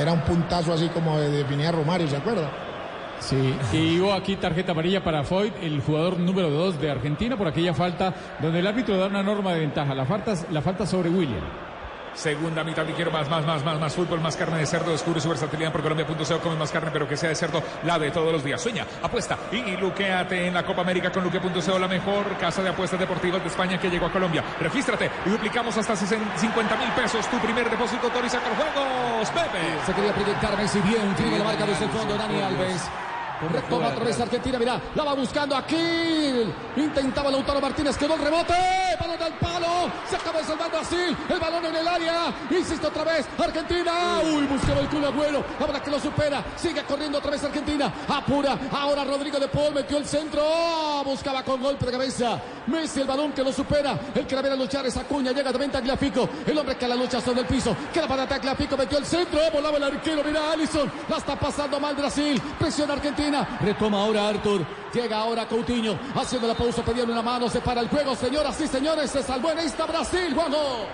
[0.00, 2.50] Era un puntazo así como de definir a Romario, ¿se acuerda?
[3.20, 7.48] Sí, y hubo aquí tarjeta amarilla para Foyt, el jugador número 2 de Argentina, por
[7.48, 11.10] aquella falta donde el árbitro da una norma de ventaja, la falta, la falta sobre
[11.10, 11.67] William.
[12.18, 14.90] Segunda mitad y quiero más, más, más, más, más fútbol, más carne de cerdo.
[14.90, 16.40] Descubre su versatilidad por Colombia.co.
[16.40, 18.60] Come más carne, pero que sea de cerdo, la de todos los días.
[18.60, 22.98] Sueña, apuesta y luqueate en la Copa América con Luque.co, la mejor casa de apuestas
[22.98, 24.42] deportivas de España que llegó a Colombia.
[24.58, 28.08] Regístrate y duplicamos hasta 50 mil pesos tu primer depósito.
[28.08, 29.60] Autoriza con juegos, Pepe.
[29.86, 32.82] Se quería proyectar Messi bien, tiene la marca desde el fondo, Dani Alves.
[33.52, 36.52] Retoma otra vez Argentina, mirá, la va buscando aquí.
[36.76, 38.54] Intentaba Lautaro Martínez, quedó el rebote.
[39.18, 39.90] Del palo.
[40.08, 41.16] Se acaba de salvar Brasil.
[41.28, 42.32] El balón en el área.
[42.50, 44.20] Insiste otra vez Argentina.
[44.22, 45.44] Uy, buscaba el culo Agüero.
[45.58, 46.44] Ahora que lo supera.
[46.56, 47.92] Sigue corriendo otra vez Argentina.
[48.06, 48.56] Apura.
[48.70, 50.42] Ahora Rodrigo de Paul metió el centro.
[51.04, 52.40] Buscaba con golpe de cabeza.
[52.68, 53.98] Messi el balón que lo supera.
[54.14, 55.32] El que la viene a luchar es Acuña.
[55.32, 56.28] Llega también Tagliafico.
[56.46, 57.74] El hombre que la lucha sobre el piso.
[57.92, 58.76] Queda para Tagliafico.
[58.76, 59.40] Metió el centro.
[59.52, 60.22] Volaba el arquero.
[60.24, 60.90] Mira Allison.
[61.08, 62.40] La está pasando mal Brasil.
[62.58, 63.58] Presiona Argentina.
[63.60, 64.64] Retoma ahora Arthur.
[64.92, 65.98] Llega ahora Coutinho.
[66.14, 66.82] Haciendo la pausa.
[66.82, 67.50] Pedían una mano.
[67.50, 68.14] Se para el juego.
[68.14, 69.07] Señoras y señores.
[69.08, 70.34] Se salvó en esta Brasil.
[70.34, 70.86] Juanjo.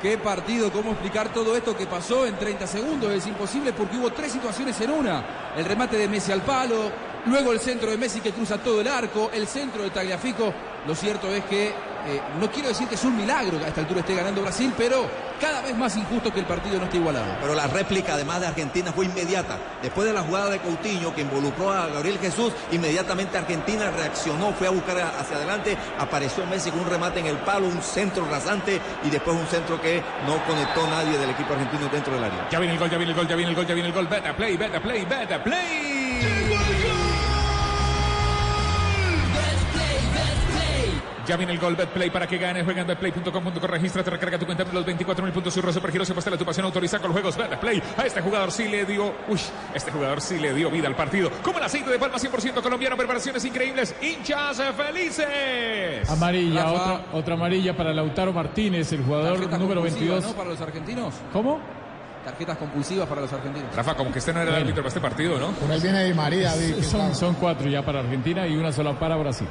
[0.00, 3.12] Qué partido, cómo explicar todo esto que pasó en 30 segundos.
[3.12, 5.52] Es imposible porque hubo tres situaciones en una.
[5.54, 6.90] El remate de Messi al palo,
[7.26, 10.52] luego el centro de Messi que cruza todo el arco, el centro de Tagliafico.
[10.86, 11.68] Lo cierto es que
[12.06, 14.72] eh, no quiero decir que es un milagro que a esta altura esté ganando Brasil,
[14.76, 15.06] pero
[15.38, 17.26] cada vez más injusto que el partido no esté igualado.
[17.40, 19.58] Pero la réplica, además de Argentina, fue inmediata.
[19.82, 24.68] Después de la jugada de Coutinho, que involucró a Gabriel Jesús, inmediatamente Argentina reaccionó, fue
[24.68, 28.80] a buscar hacia adelante, apareció Messi con un remate en el palo, un centro rasante
[29.04, 32.48] y después un centro que no conectó nadie del equipo argentino dentro del área.
[32.50, 33.94] Ya viene el gol, ya viene el gol, ya viene el gol, ya viene el
[33.94, 34.06] gol.
[34.06, 36.09] Beta play, beta play, beta play.
[41.30, 42.64] Ya viene el gol Betplay para que gane.
[42.64, 43.64] Juega en betplay.com.co.
[43.68, 46.66] Regístrate, recarga tu cuenta de los 24 mil puntos y Supergiros se postela tu pasión.
[46.66, 47.80] Autoriza con los juegos Betplay.
[47.96, 49.14] A este jugador sí le dio.
[49.28, 49.38] Uy,
[49.72, 51.30] este jugador sí le dio vida al partido.
[51.44, 52.96] Como el aceite de palma 100% colombiano.
[52.96, 53.94] Preparaciones increíbles.
[54.02, 56.10] Hinchas felices.
[56.10, 56.94] Amarilla, Rafa.
[56.94, 60.24] otra, otra amarilla para Lautaro Martínez, el jugador Tarjeta número compulsiva, 22.
[60.32, 60.36] ¿no?
[60.36, 61.14] Para los argentinos.
[61.32, 61.60] ¿Cómo?
[62.24, 63.72] Tarjetas compulsivas para los argentinos.
[63.76, 65.52] Rafa, como que este no era el árbitro para este partido, ¿no?
[65.52, 66.52] Por ahí viene Di María,
[66.82, 69.46] Son, son cuatro ya para Argentina y una sola para Brasil.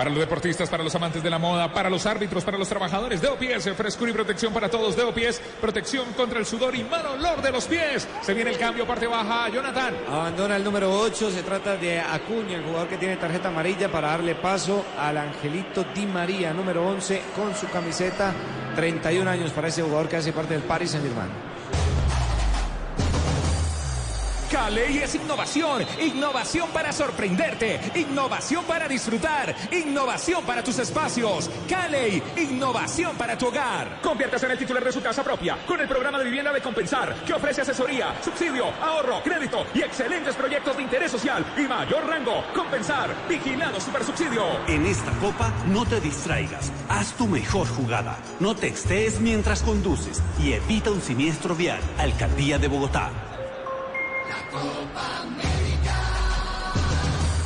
[0.00, 3.20] Para los deportistas, para los amantes de la moda, para los árbitros, para los trabajadores
[3.20, 7.04] de OPS, frescura y protección para todos de OPS, protección contra el sudor y mal
[7.04, 8.08] olor de los pies.
[8.22, 9.94] Se viene el cambio, parte baja, Jonathan.
[10.08, 14.08] Abandona el número 8, se trata de Acuña, el jugador que tiene tarjeta amarilla para
[14.08, 18.32] darle paso al Angelito Di María, número 11, con su camiseta,
[18.76, 21.49] 31 años para ese jugador que hace parte del Paris Saint-Germain.
[24.50, 31.48] Caley es innovación, innovación para sorprenderte, innovación para disfrutar, innovación para tus espacios.
[31.68, 34.00] Caley, innovación para tu hogar.
[34.02, 37.14] Conviértase en el titular de su casa propia con el programa de vivienda de Compensar,
[37.24, 42.42] que ofrece asesoría, subsidio, ahorro, crédito y excelentes proyectos de interés social y mayor rango.
[42.52, 44.44] Compensar, vigilado super subsidio.
[44.66, 50.20] En esta copa no te distraigas, haz tu mejor jugada, no te extees mientras conduces
[50.40, 51.80] y evita un siniestro vial.
[51.98, 53.29] Alcaldía de Bogotá.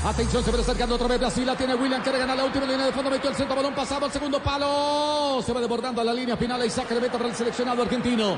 [0.04, 1.46] Atención, se va acercando otra vez Brasil.
[1.46, 2.02] La tiene William.
[2.02, 3.10] Quiere ganar la última línea de fondo.
[3.10, 3.56] Metió el centro.
[3.56, 5.42] Balón pasado al segundo palo.
[5.44, 8.36] Se va desbordando a la línea final y saca de meta para el seleccionado argentino.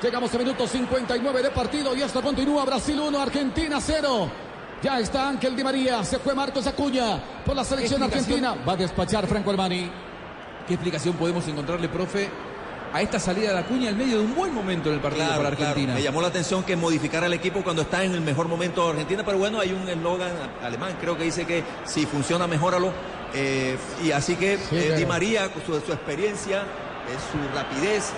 [0.00, 2.64] Llegamos a minuto 59 de partido y esto continúa.
[2.64, 4.30] Brasil 1, Argentina 0.
[4.82, 6.04] Ya está Ángel Di María.
[6.04, 8.54] Se fue Marcos Acuña por la selección argentina.
[8.66, 9.90] Va a despachar Franco Armani.
[10.66, 12.30] ¿Qué explicación podemos encontrarle, profe,
[12.92, 15.42] a esta salida de Acuña en medio de un buen momento en el partido Claro,
[15.42, 15.70] para claro.
[15.70, 15.94] Argentina?
[15.94, 18.90] Me llamó la atención que modificara el equipo cuando está en el mejor momento de
[18.90, 20.32] Argentina, pero bueno, hay un eslogan
[20.62, 22.92] alemán, creo que dice que si funciona, mejóralo.
[23.34, 28.12] Eh, y así que eh, Di María, con su, su experiencia, eh, su rapidez,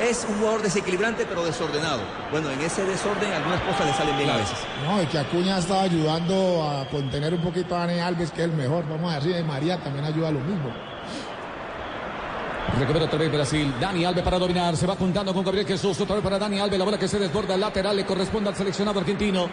[0.00, 2.00] es un jugador desequilibrante pero desordenado.
[2.30, 4.56] Bueno, en ese desorden algunas cosas le salen bien a veces.
[4.86, 8.48] No, y que Acuña estaba ayudando a contener un poquito a Dani Alves, que es
[8.48, 8.88] el mejor.
[8.88, 10.72] Vamos a decir, Di María también ayuda a lo mismo.
[12.78, 13.74] Recupera otra vez Brasil.
[13.80, 14.76] Dani Alves para dominar.
[14.76, 16.00] Se va juntando con Gabriel Jesús.
[16.00, 16.78] Otra vez para Dani Alves.
[16.78, 19.48] La bola que se desborda al lateral le corresponde al seleccionado argentino.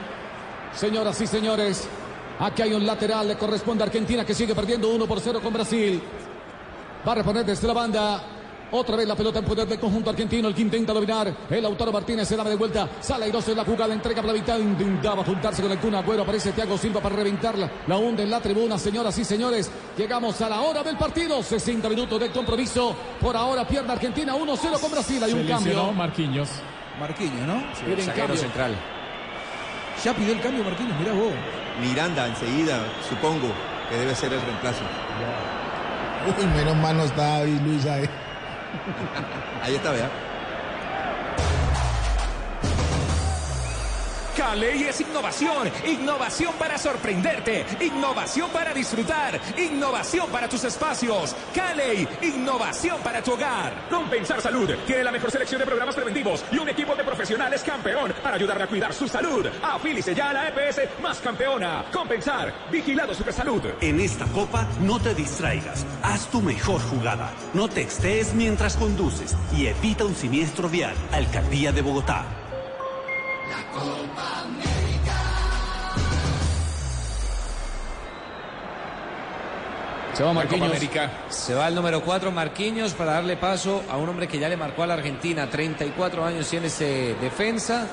[0.74, 1.88] Señoras y señores,
[2.40, 5.52] Aquí hay un lateral, le corresponde a Argentina que sigue perdiendo 1 por 0 con
[5.54, 6.00] Brasil.
[7.08, 8.24] Va a reponer desde la banda.
[8.72, 11.34] Otra vez la pelota en poder del conjunto argentino, el que intenta dominar.
[11.50, 12.90] El Lautaro Martínez se da de vuelta.
[13.00, 14.58] Sale airoso en la jugada, entrega para la mitad.
[14.58, 16.24] Intentaba juntarse con el Kun Agüero.
[16.24, 17.72] Aparece Thiago Silva para reventarla.
[17.88, 19.72] La hunde en la tribuna, señoras y señores.
[19.98, 21.42] Llegamos a la hora del partido.
[21.42, 22.96] 60 minutos de compromiso.
[23.22, 25.24] Por ahora pierde Argentina 1-0 con Brasil.
[25.24, 25.92] Hay un cambio.
[25.94, 26.50] Marquinhos.
[27.00, 27.64] Marquinhos, ¿no?
[27.74, 28.36] Sí, cambio.
[28.36, 28.76] central.
[30.04, 31.34] Ya pidió el cambio Marquinhos, mirá vos.
[31.82, 33.48] Miranda enseguida, supongo
[33.90, 34.82] que debe ser el reemplazo.
[36.38, 38.10] Uy, menos mal no está David Luis ahí.
[39.64, 40.27] Ahí está, vea.
[44.38, 51.36] Caley es innovación, innovación para sorprenderte, innovación para disfrutar, innovación para tus espacios.
[51.56, 53.88] Caley, innovación para tu hogar.
[53.90, 58.14] Compensar Salud tiene la mejor selección de programas preventivos y un equipo de profesionales campeón
[58.22, 59.48] para ayudarle a cuidar su salud.
[59.64, 61.86] Afílice ya a la EPS más campeona.
[61.92, 63.64] Compensar, vigilado Supersalud.
[63.82, 69.66] En esta copa no te distraigas, haz tu mejor jugada, no textees mientras conduces y
[69.66, 70.94] evita un siniestro vial.
[71.12, 72.47] Alcaldía de Bogotá.
[80.18, 80.70] Se va La Copa Marquinhos.
[80.72, 81.12] América.
[81.30, 84.58] Se va el número 4, Marquinhos, para darle paso a un hombre que ya le
[84.58, 85.48] marcó a la Argentina.
[85.48, 87.88] 34 años tiene ese defensa.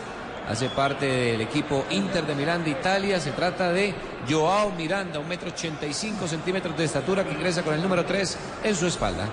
[0.49, 3.21] Hace parte del equipo Inter de Milán de Italia.
[3.21, 3.95] Se trata de
[4.27, 8.75] Joao Miranda, un metro 85 centímetros de estatura, que ingresa con el número 3 en
[8.75, 9.29] su espalda.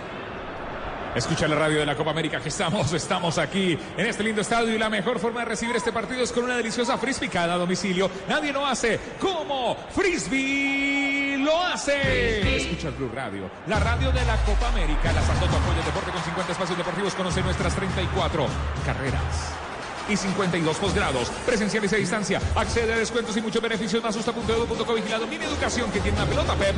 [1.16, 4.74] Escucha la radio de la Copa América que estamos, estamos aquí en este lindo estadio
[4.74, 8.10] y la mejor forma de recibir este partido es con una deliciosa frisbee cada domicilio.
[8.30, 12.56] Nadie lo hace como Frisbee lo hace.
[12.56, 16.24] Escucha el Blue Radio, la radio de la Copa América, la Santoto apoya deporte con
[16.24, 17.14] 50 espacios deportivos.
[17.16, 18.46] Conoce nuestras 34
[18.86, 19.61] carreras.
[20.10, 24.16] Y 52 posgrados, presenciales a distancia, accede a descuentos y muchos beneficios más.
[24.16, 25.28] Usta.edu.co vigilado.
[25.28, 26.76] Mini educación que tiene una pelota, Pep.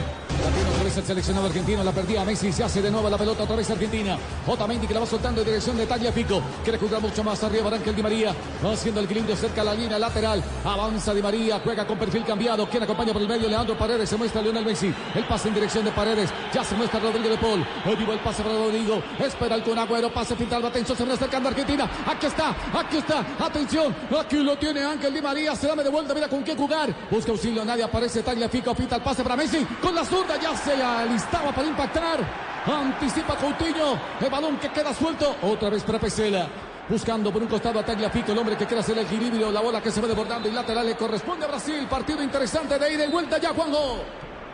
[0.72, 3.56] Otra vez el seleccionado argentino, la perdía Messi, se hace de nuevo la pelota otra
[3.56, 4.18] vez Argentina.
[4.46, 7.96] Otamendi que la va soltando en dirección de Tagliafico, quiere jugar mucho más arriba Ángel
[7.96, 11.88] Di María, va haciendo el equilibrio cerca a la línea lateral, avanza Di María, juega
[11.88, 15.26] con perfil cambiado, quien acompaña por el medio, Leandro Paredes, se muestra Lionel Messi, el
[15.26, 17.66] pase en dirección de Paredes, ya se muestra Rodrigo de Paul,
[17.98, 21.90] vivo el pase para Rodrigo, espera el Conagüero, pase final, atención, se va acercando Argentina,
[22.06, 26.14] aquí está, aquí está, atención, aquí lo tiene Ángel Di María, se dame de vuelta,
[26.14, 29.94] mira con quién jugar, busca auxilio, nadie aparece, Tagliafico, pinta el pase para Messi, con
[29.94, 32.54] la zurda ya se alistaba para impactar.
[32.66, 34.00] Anticipa Coutinho.
[34.22, 35.36] El balón que queda suelto.
[35.42, 36.48] Otra vez para Pesela.
[36.88, 39.52] Buscando por un costado a Tagliafico, el hombre que quiere hacer el equilibrio.
[39.52, 41.86] La bola que se va desbordando y lateral le corresponde a Brasil.
[41.90, 44.04] Partido interesante de ida y vuelta ya, Juanjo.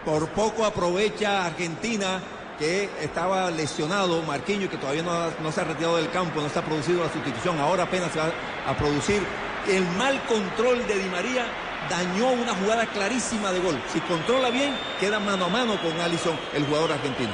[0.04, 2.20] Por poco aprovecha Argentina
[2.60, 6.48] que estaba lesionado Marquinhos que todavía no, ha- no se ha retirado del campo, no
[6.48, 8.30] está producido la sustitución, ahora apenas se va
[8.68, 9.24] a producir.
[9.68, 11.46] El mal control de Di María
[11.90, 13.82] dañó una jugada clarísima de gol.
[13.94, 17.32] Si controla bien, queda mano a mano con Allison, el jugador argentino.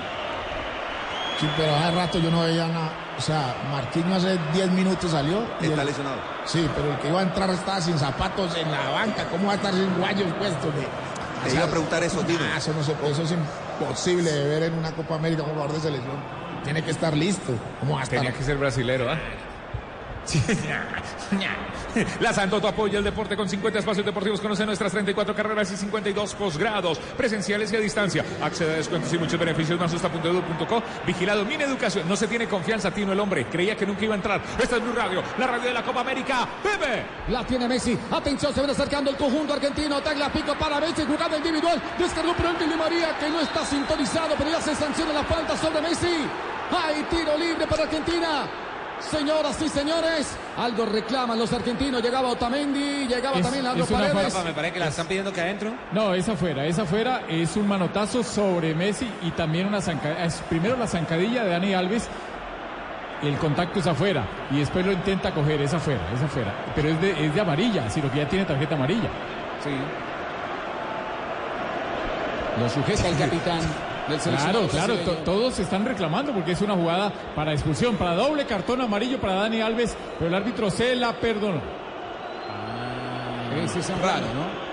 [1.39, 2.91] Sí, pero hace rato yo no veía nada.
[3.17, 5.43] O sea, Marquinhos hace 10 minutos salió.
[5.59, 6.17] y Está el- lesionado.
[6.45, 9.25] Sí, pero el que iba a entrar estaba sin zapatos en la banca.
[9.29, 10.73] ¿Cómo va a estar sin guayos puestos?
[10.75, 10.87] De...
[11.49, 12.39] Te iba a preguntar eso, Tino.
[12.53, 15.53] Ah, eso, no se puede, eso es imposible de ver en una Copa América como
[15.53, 16.15] jugador de selección.
[16.63, 17.53] Tiene que estar listo.
[17.79, 18.19] ¿Cómo va a estar?
[18.19, 19.17] Tenía que ser brasilero, ¿ah?
[22.19, 24.41] La Santoto apoya el deporte con 50 espacios deportivos.
[24.41, 28.25] Conoce nuestras 34 carreras y 52 posgrados, presenciales y a distancia.
[28.41, 30.83] Accede a descuentos y muchos beneficios más usta.edu.co.
[31.05, 32.07] Vigilado, Mini Educación.
[32.07, 33.45] No se tiene confianza, Tino, el hombre.
[33.45, 34.41] Creía que nunca iba a entrar.
[34.61, 36.47] Esta es Blue Radio, la radio de la Copa América.
[36.61, 37.05] Pepe.
[37.29, 37.97] La tiene Messi.
[38.11, 40.01] Atención, se viene acercando el conjunto argentino.
[40.01, 41.03] Tagliafico para Messi.
[41.03, 41.81] Jugada individual.
[41.97, 45.81] Descargó por Di María que no está sintonizado, pero ya se sanciona la falta sobre
[45.81, 46.27] Messi.
[46.71, 48.47] Hay tiro libre para Argentina.
[48.99, 52.01] Señoras y señores, algo reclaman los argentinos.
[52.01, 54.43] Llegaba Otamendi, llegaba Es- también Leandro es Paredes.
[54.43, 55.73] Me parece que la están pidiendo que adentro.
[55.91, 60.25] No, esa fuera, esa fuera es un manotazo sobre Messi y también una zancadilla.
[60.25, 62.07] es Primero la zancadilla de Dani Alves,
[63.21, 66.53] el contacto es afuera y después lo intenta coger, es afuera, es afuera.
[66.75, 69.09] Pero es de, es de amarilla, sino que ya tiene tarjeta amarilla.
[69.63, 69.71] Sí.
[72.59, 73.59] Lo sujeta el capitán
[74.07, 74.95] del Claro, seleccionado claro,
[75.25, 79.33] todos se están reclamando porque es una jugada para expulsión, para doble cartón amarillo para
[79.33, 81.61] Dani Alves, pero el árbitro se la perdonó.
[83.63, 84.65] Ese es Raro, ¿no?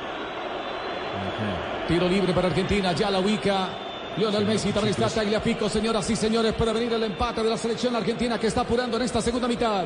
[1.89, 3.69] Tiro libre para Argentina, ya la ubica.
[4.17, 7.97] Lionel Messi también está Tagliafico, señoras y señores, puede venir el empate de la selección
[7.97, 9.85] argentina que está apurando en esta segunda mitad.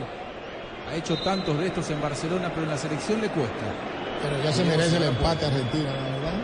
[0.91, 3.65] Ha hecho tantos de estos en Barcelona, pero en la selección le cuesta.
[4.23, 6.35] Pero ya se merece el empate Argentina, la verdad.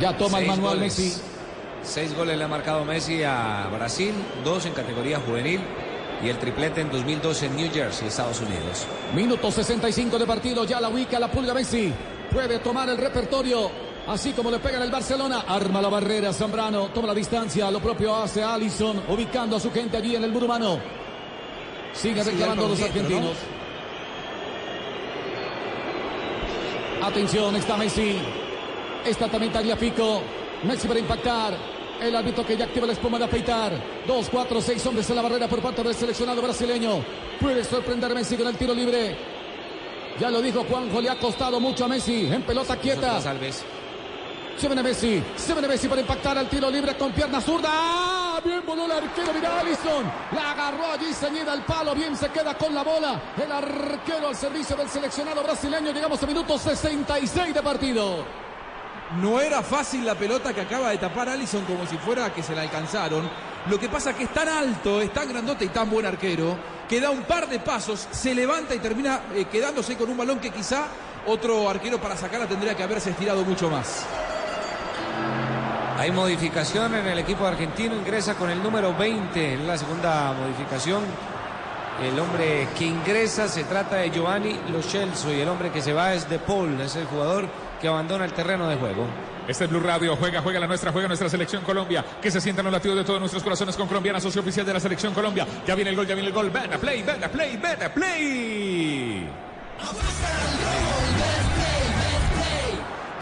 [0.00, 0.98] Ya toma el manual goles.
[0.98, 1.37] Messi.
[1.82, 4.14] Seis goles le ha marcado Messi a Brasil,
[4.44, 5.60] dos en categoría juvenil
[6.22, 8.86] y el triplete en 2012 en New Jersey, Estados Unidos.
[9.14, 11.92] Minuto 65 de partido, ya la ubica la pulga Messi.
[12.30, 13.70] Puede tomar el repertorio.
[14.06, 18.16] Así como le pegan el Barcelona, arma la barrera Zambrano, toma la distancia, lo propio
[18.16, 20.78] hace Allison, ubicando a su gente allí en el muro humano.
[21.92, 23.36] Sigue reclamando los argentinos.
[27.02, 28.18] Atención, está Messi.
[29.04, 30.22] Está también Tagliafico.
[30.64, 31.54] Messi para impactar.
[32.00, 33.72] El árbitro que ya activa la espuma de afeitar.
[34.06, 37.04] Dos, cuatro, seis hombres en la barrera por parte del seleccionado brasileño.
[37.40, 39.16] Puede sorprender Messi con el tiro libre.
[40.20, 42.26] Ya lo dijo Juanjo, le ha costado mucho a Messi.
[42.26, 43.14] En pelota quieta.
[43.14, 43.64] Nosotros, Alves.
[44.56, 47.68] Se viene Messi, se viene Messi para impactar al tiro libre con pierna zurda.
[47.70, 48.40] ¡Ah!
[48.44, 50.04] Bien voló el arquero, mira Allison.
[50.34, 53.20] La agarró allí ceñida al palo, bien se queda con la bola.
[53.40, 55.92] El arquero al servicio del seleccionado brasileño.
[55.92, 58.47] Llegamos a minuto 66 de partido.
[59.16, 62.54] No era fácil la pelota que acaba de tapar Allison como si fuera que se
[62.54, 63.28] la alcanzaron.
[63.68, 66.56] Lo que pasa que es tan alto, es tan grandote y tan buen arquero,
[66.88, 70.38] que da un par de pasos, se levanta y termina eh, quedándose con un balón
[70.38, 70.86] que quizá
[71.26, 74.06] otro arquero para sacarla tendría que haberse estirado mucho más.
[75.98, 81.02] Hay modificación en el equipo argentino, ingresa con el número 20 en la segunda modificación.
[82.02, 85.92] El hombre que ingresa se trata de Giovanni Lo Celso y el hombre que se
[85.92, 87.48] va es De Paul, es el jugador
[87.80, 89.06] que abandona el terreno de juego.
[89.46, 92.64] Este es Blue Radio, juega, juega la nuestra, juega nuestra selección Colombia, que se sientan
[92.64, 95.46] los latidos de todos nuestros corazones con Colombiana, socio oficial de la selección Colombia.
[95.66, 97.82] Ya viene el gol, ya viene el gol, ven a play, ven a play, ven
[97.82, 99.28] a play.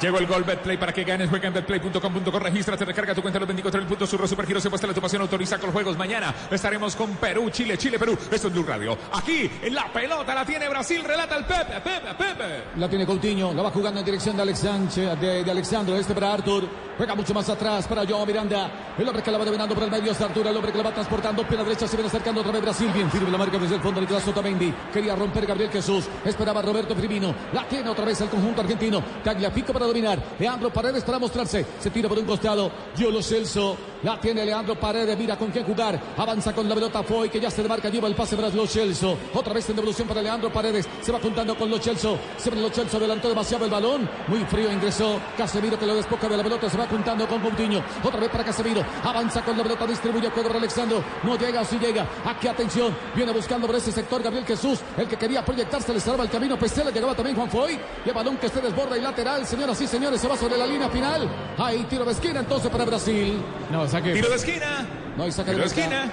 [0.00, 1.28] Llegó el gol Betplay para que ganes.
[1.28, 2.38] Juega en betplay.com.co.
[2.38, 4.10] Regístrate, recarga tu cuenta los 24 mil puntos.
[4.10, 5.22] Surro Supergiros se puesta la tu pasión.
[5.22, 5.96] Autoriza con juegos.
[5.96, 8.16] Mañana estaremos con Perú, Chile, Chile, Perú.
[8.30, 8.96] Esto es Blue Radio.
[9.12, 11.02] Aquí en la pelota la tiene Brasil.
[11.04, 12.64] Relata el Pepe, Pepe, Pepe.
[12.76, 16.14] La tiene Coutinho, la va jugando en dirección de, Alex Sánchez, de, de Alexandro, este
[16.14, 16.68] para Arthur.
[16.96, 18.70] Juega mucho más atrás para Joao Miranda.
[18.96, 20.48] El hombre que la va dominando por el medio es Arturo.
[20.48, 21.46] El hombre que la va transportando.
[21.46, 22.90] Pierna derecha se viene acercando otra vez Brasil.
[22.92, 24.00] Bien firme la marca desde el fondo.
[24.00, 24.72] Nicolás Otamendi.
[24.92, 26.06] Quería romper Gabriel Jesús.
[26.24, 27.34] Esperaba Roberto Firmino.
[27.52, 29.02] La tiene otra vez el conjunto argentino.
[29.22, 31.64] Tagliafico para Leandro Paredes para mostrarse.
[31.78, 32.70] Se tira por un costado.
[32.96, 33.76] Giolo Celso.
[34.02, 35.16] La tiene Leandro Paredes.
[35.18, 36.00] Mira con quién jugar.
[36.16, 37.88] Avanza con la pelota Foy que ya se demarca.
[37.88, 39.16] Lleva el pase para Lo Celso.
[39.34, 40.86] Otra vez en devolución para Leandro Paredes.
[41.00, 42.18] Se va juntando con Lo Celso.
[42.36, 44.08] Siempre Lo Celso adelantó demasiado el balón.
[44.28, 45.18] Muy frío ingresó.
[45.36, 46.68] Casemiro que lo despoca de la pelota.
[46.68, 47.82] Se va juntando con Coutinho.
[48.04, 48.84] Otra vez para Casemiro.
[49.02, 49.86] Avanza con la pelota.
[49.86, 51.02] Distribuye juego para Alexandro.
[51.22, 52.06] No llega o si llega.
[52.24, 52.94] Aquí atención.
[53.14, 54.80] Viene buscando por ese sector Gabriel Jesús.
[54.96, 56.58] El que quería proyectarse le cerraba el camino.
[56.58, 57.78] Pesela llegaba también Juan Foy.
[58.04, 59.46] Y el balón que se desborda y lateral.
[59.46, 61.28] Señoras y señores, se va sobre la línea final.
[61.58, 63.40] Ahí tiro de esquina entonces para Brasil.
[63.70, 64.12] No, saque.
[64.12, 64.86] Tiro de esquina.
[65.16, 66.12] No hay saque Tiro de de esquina.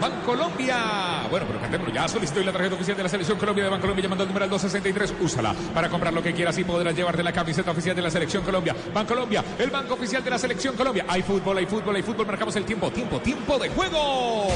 [0.00, 1.26] Bancolombia.
[1.30, 2.06] Bueno, pero cantémoslo ya.
[2.08, 5.14] Solicito la tarjeta oficial de la selección Colombia de Bancolombia llamando al número al 263.
[5.20, 8.44] Úsala para comprar lo que quieras y podrás llevarte la camiseta oficial de la selección
[8.44, 8.76] Colombia.
[8.92, 11.06] Bancolombia, el banco oficial de la selección Colombia.
[11.08, 12.26] Hay fútbol, hay fútbol, hay fútbol.
[12.26, 14.48] Marcamos el tiempo, tiempo, tiempo de juego.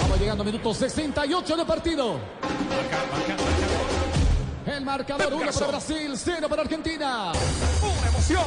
[0.00, 2.16] Vamos llegando a minuto 68 de partido.
[4.66, 7.32] El marcador 1 para Brasil, 0 para Argentina.
[7.82, 8.44] Una emoción.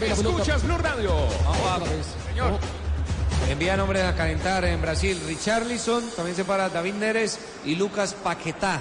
[0.00, 1.12] Escuchas Blue Radio.
[1.44, 1.88] Vamos
[2.28, 2.58] Señor.
[3.50, 5.20] Envían hombres a calentar en Brasil.
[5.26, 8.80] Richarlison, también se para David Neres y Lucas Paquetá.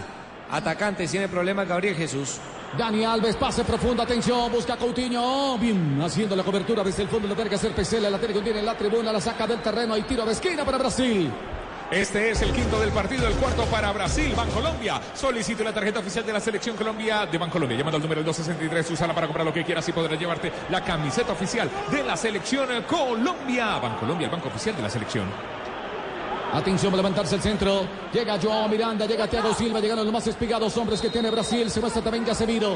[0.51, 2.37] Atacante, tiene problema Gabriel Jesús.
[2.77, 5.57] Dani Alves, pase profundo, atención, busca Coutinho.
[5.57, 8.41] Bien, haciendo la cobertura desde el fondo, lo tiene que hacer Pesela, la tiene que
[8.41, 11.31] tiene en la tribuna, la saca del terreno, hay tiro de esquina para Brasil.
[11.93, 14.99] Este es el quinto del partido, el cuarto para Brasil, Bancolombia.
[15.13, 17.77] Solicito la tarjeta oficial de la selección Colombia de Bancolombia.
[17.77, 21.33] Llamando al número 263, usala para comprar lo que quieras y podrás llevarte la camiseta
[21.33, 23.77] oficial de la selección Colombia.
[23.77, 25.25] Bancolombia, el banco oficial de la selección.
[26.51, 27.85] Atención para levantarse el centro.
[28.11, 31.69] Llega Joao Miranda, llega Thiago Silva, llegaron los más espigados hombres que tiene Brasil.
[31.69, 32.75] Se muestra también Casemiro.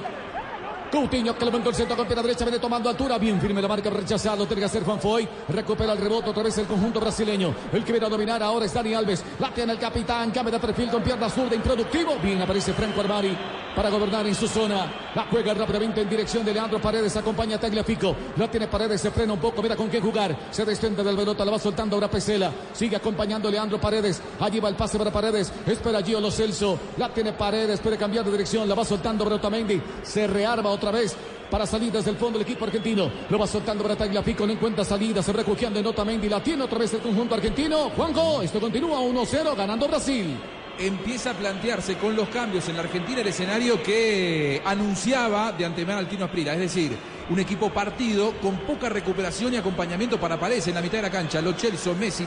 [0.91, 3.89] Coutinho que levantó el centro con pierna derecha, viene tomando altura, bien firme la marca
[3.89, 7.83] rechazado, tiene que hacer Juan Foy, recupera el rebote otra vez el conjunto brasileño, el
[7.83, 10.89] que viene a dominar ahora es Dani Alves, la tiene el capitán, cambia de perfil
[10.89, 13.37] con pierna zurda, improductivo, bien aparece Franco Armari
[13.75, 17.59] para gobernar en su zona, la juega rápidamente en dirección de Leandro Paredes, acompaña a
[17.59, 21.15] Tagliafico, la tiene Paredes, se frena un poco, mira con qué jugar, se desprende del
[21.15, 24.97] pelota, la va soltando ahora Pesela, sigue acompañando a Leandro Paredes, allí va el pase
[24.97, 28.83] para Paredes, espera Gio Lo Celso, la tiene Paredes, puede cambiar de dirección, la va
[28.83, 31.15] soltando Brotamendi, se rearma otra vez
[31.49, 33.09] para salir desde el fondo el equipo argentino.
[33.29, 36.79] Lo va soltando para Tagliafico, no encuentra salida, se refugiando en Otamendi, la tiene otra
[36.79, 37.89] vez el conjunto argentino.
[37.95, 40.37] Juanjo, esto continúa 1-0 ganando Brasil.
[40.79, 45.99] Empieza a plantearse con los cambios en la Argentina el escenario que anunciaba de antemano
[45.99, 46.53] Altino Asprila.
[46.53, 46.95] Es decir,
[47.29, 51.09] un equipo partido con poca recuperación y acompañamiento para Paredes en la mitad de la
[51.09, 51.41] cancha.
[51.41, 52.25] Lo Chelsea, Messi,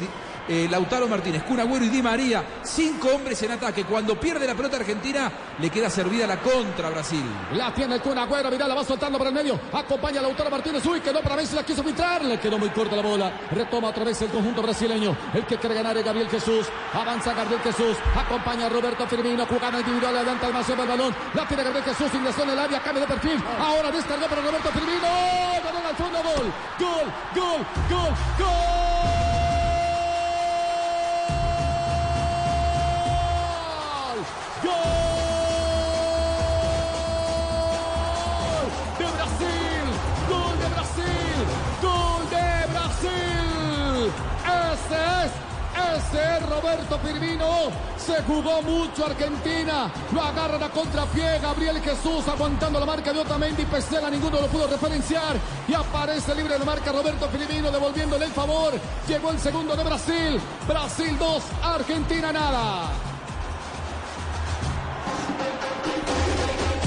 [0.50, 2.42] eh, Lautaro Martínez, Kun Agüero y Di María.
[2.62, 3.84] Cinco hombres en ataque.
[3.84, 5.30] Cuando pierde la pelota Argentina,
[5.60, 7.24] le queda servida la contra Brasil.
[7.54, 9.58] La tiene el Kun Agüero, mirá, la va soltando por el medio.
[9.72, 10.84] Acompaña Lautaro Martínez.
[10.86, 12.24] Uy, quedó para Messi, la quiso filtrar.
[12.24, 13.32] Le quedó muy corta la bola.
[13.52, 15.16] Retoma otra vez el conjunto brasileño.
[15.32, 16.66] El que quiere ganar es Gabriel Jesús.
[16.92, 17.96] Avanza Gabriel Jesús.
[18.16, 19.46] Acompaña a Roberto Firmino.
[19.46, 20.16] Jugada individual.
[20.16, 21.14] Adelanta el Maceo el balón.
[21.34, 22.08] La tiene Gabriel Jesús.
[22.12, 22.80] Ingresó en el área.
[22.80, 23.40] Cambio de perfil.
[23.60, 25.08] Ahora descargó para Roberto Firmino.
[25.64, 26.18] Balón al fondo.
[26.22, 26.52] Gol.
[26.80, 27.12] Gol.
[27.36, 27.66] Gol.
[27.88, 28.14] Gol.
[28.38, 29.19] Gol.
[46.60, 47.70] Roberto Firmino.
[47.96, 49.90] Se jugó mucho Argentina.
[50.12, 51.38] Lo agarran a contrapié.
[51.40, 53.64] Gabriel Jesús aguantando la marca de Otamendi.
[53.64, 55.36] Pesela, ninguno lo pudo referenciar.
[55.68, 58.74] Y aparece libre de marca Roberto Firmino devolviéndole el favor.
[59.08, 60.40] Llegó el segundo de Brasil.
[60.66, 62.88] Brasil 2, Argentina nada.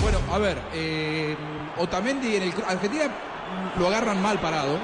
[0.01, 1.35] Bueno, a ver, eh,
[1.77, 3.05] Otamendi en el Argentina
[3.77, 4.77] lo agarran mal parado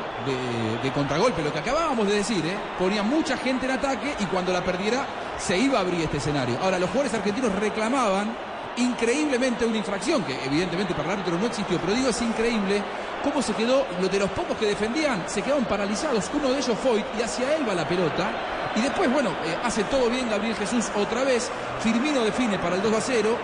[0.83, 2.57] de, contragolpe, lo que acabábamos de decir, ¿eh?
[2.77, 5.05] ponía mucha gente en ataque y cuando la perdiera
[5.37, 6.57] se iba a abrir este escenario.
[6.61, 8.35] Ahora, los jugadores argentinos reclamaban
[8.77, 12.81] increíblemente una infracción, que evidentemente para el árbitro no existió, pero digo, es increíble
[13.23, 16.77] cómo se quedó, los de los pocos que defendían, se quedaron paralizados, uno de ellos
[16.81, 18.31] Foyt, y hacia él va la pelota,
[18.75, 21.51] y después, bueno, eh, hace todo bien Gabriel Jesús otra vez,
[21.81, 23.37] Firmino define para el 2 a 0,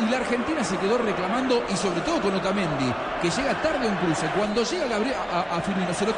[0.00, 3.90] y la Argentina se quedó reclamando y sobre todo con Otamendi, que llega tarde a
[3.90, 4.26] un cruce.
[4.36, 6.12] Cuando llega Gabriel a, a Firmino, se lo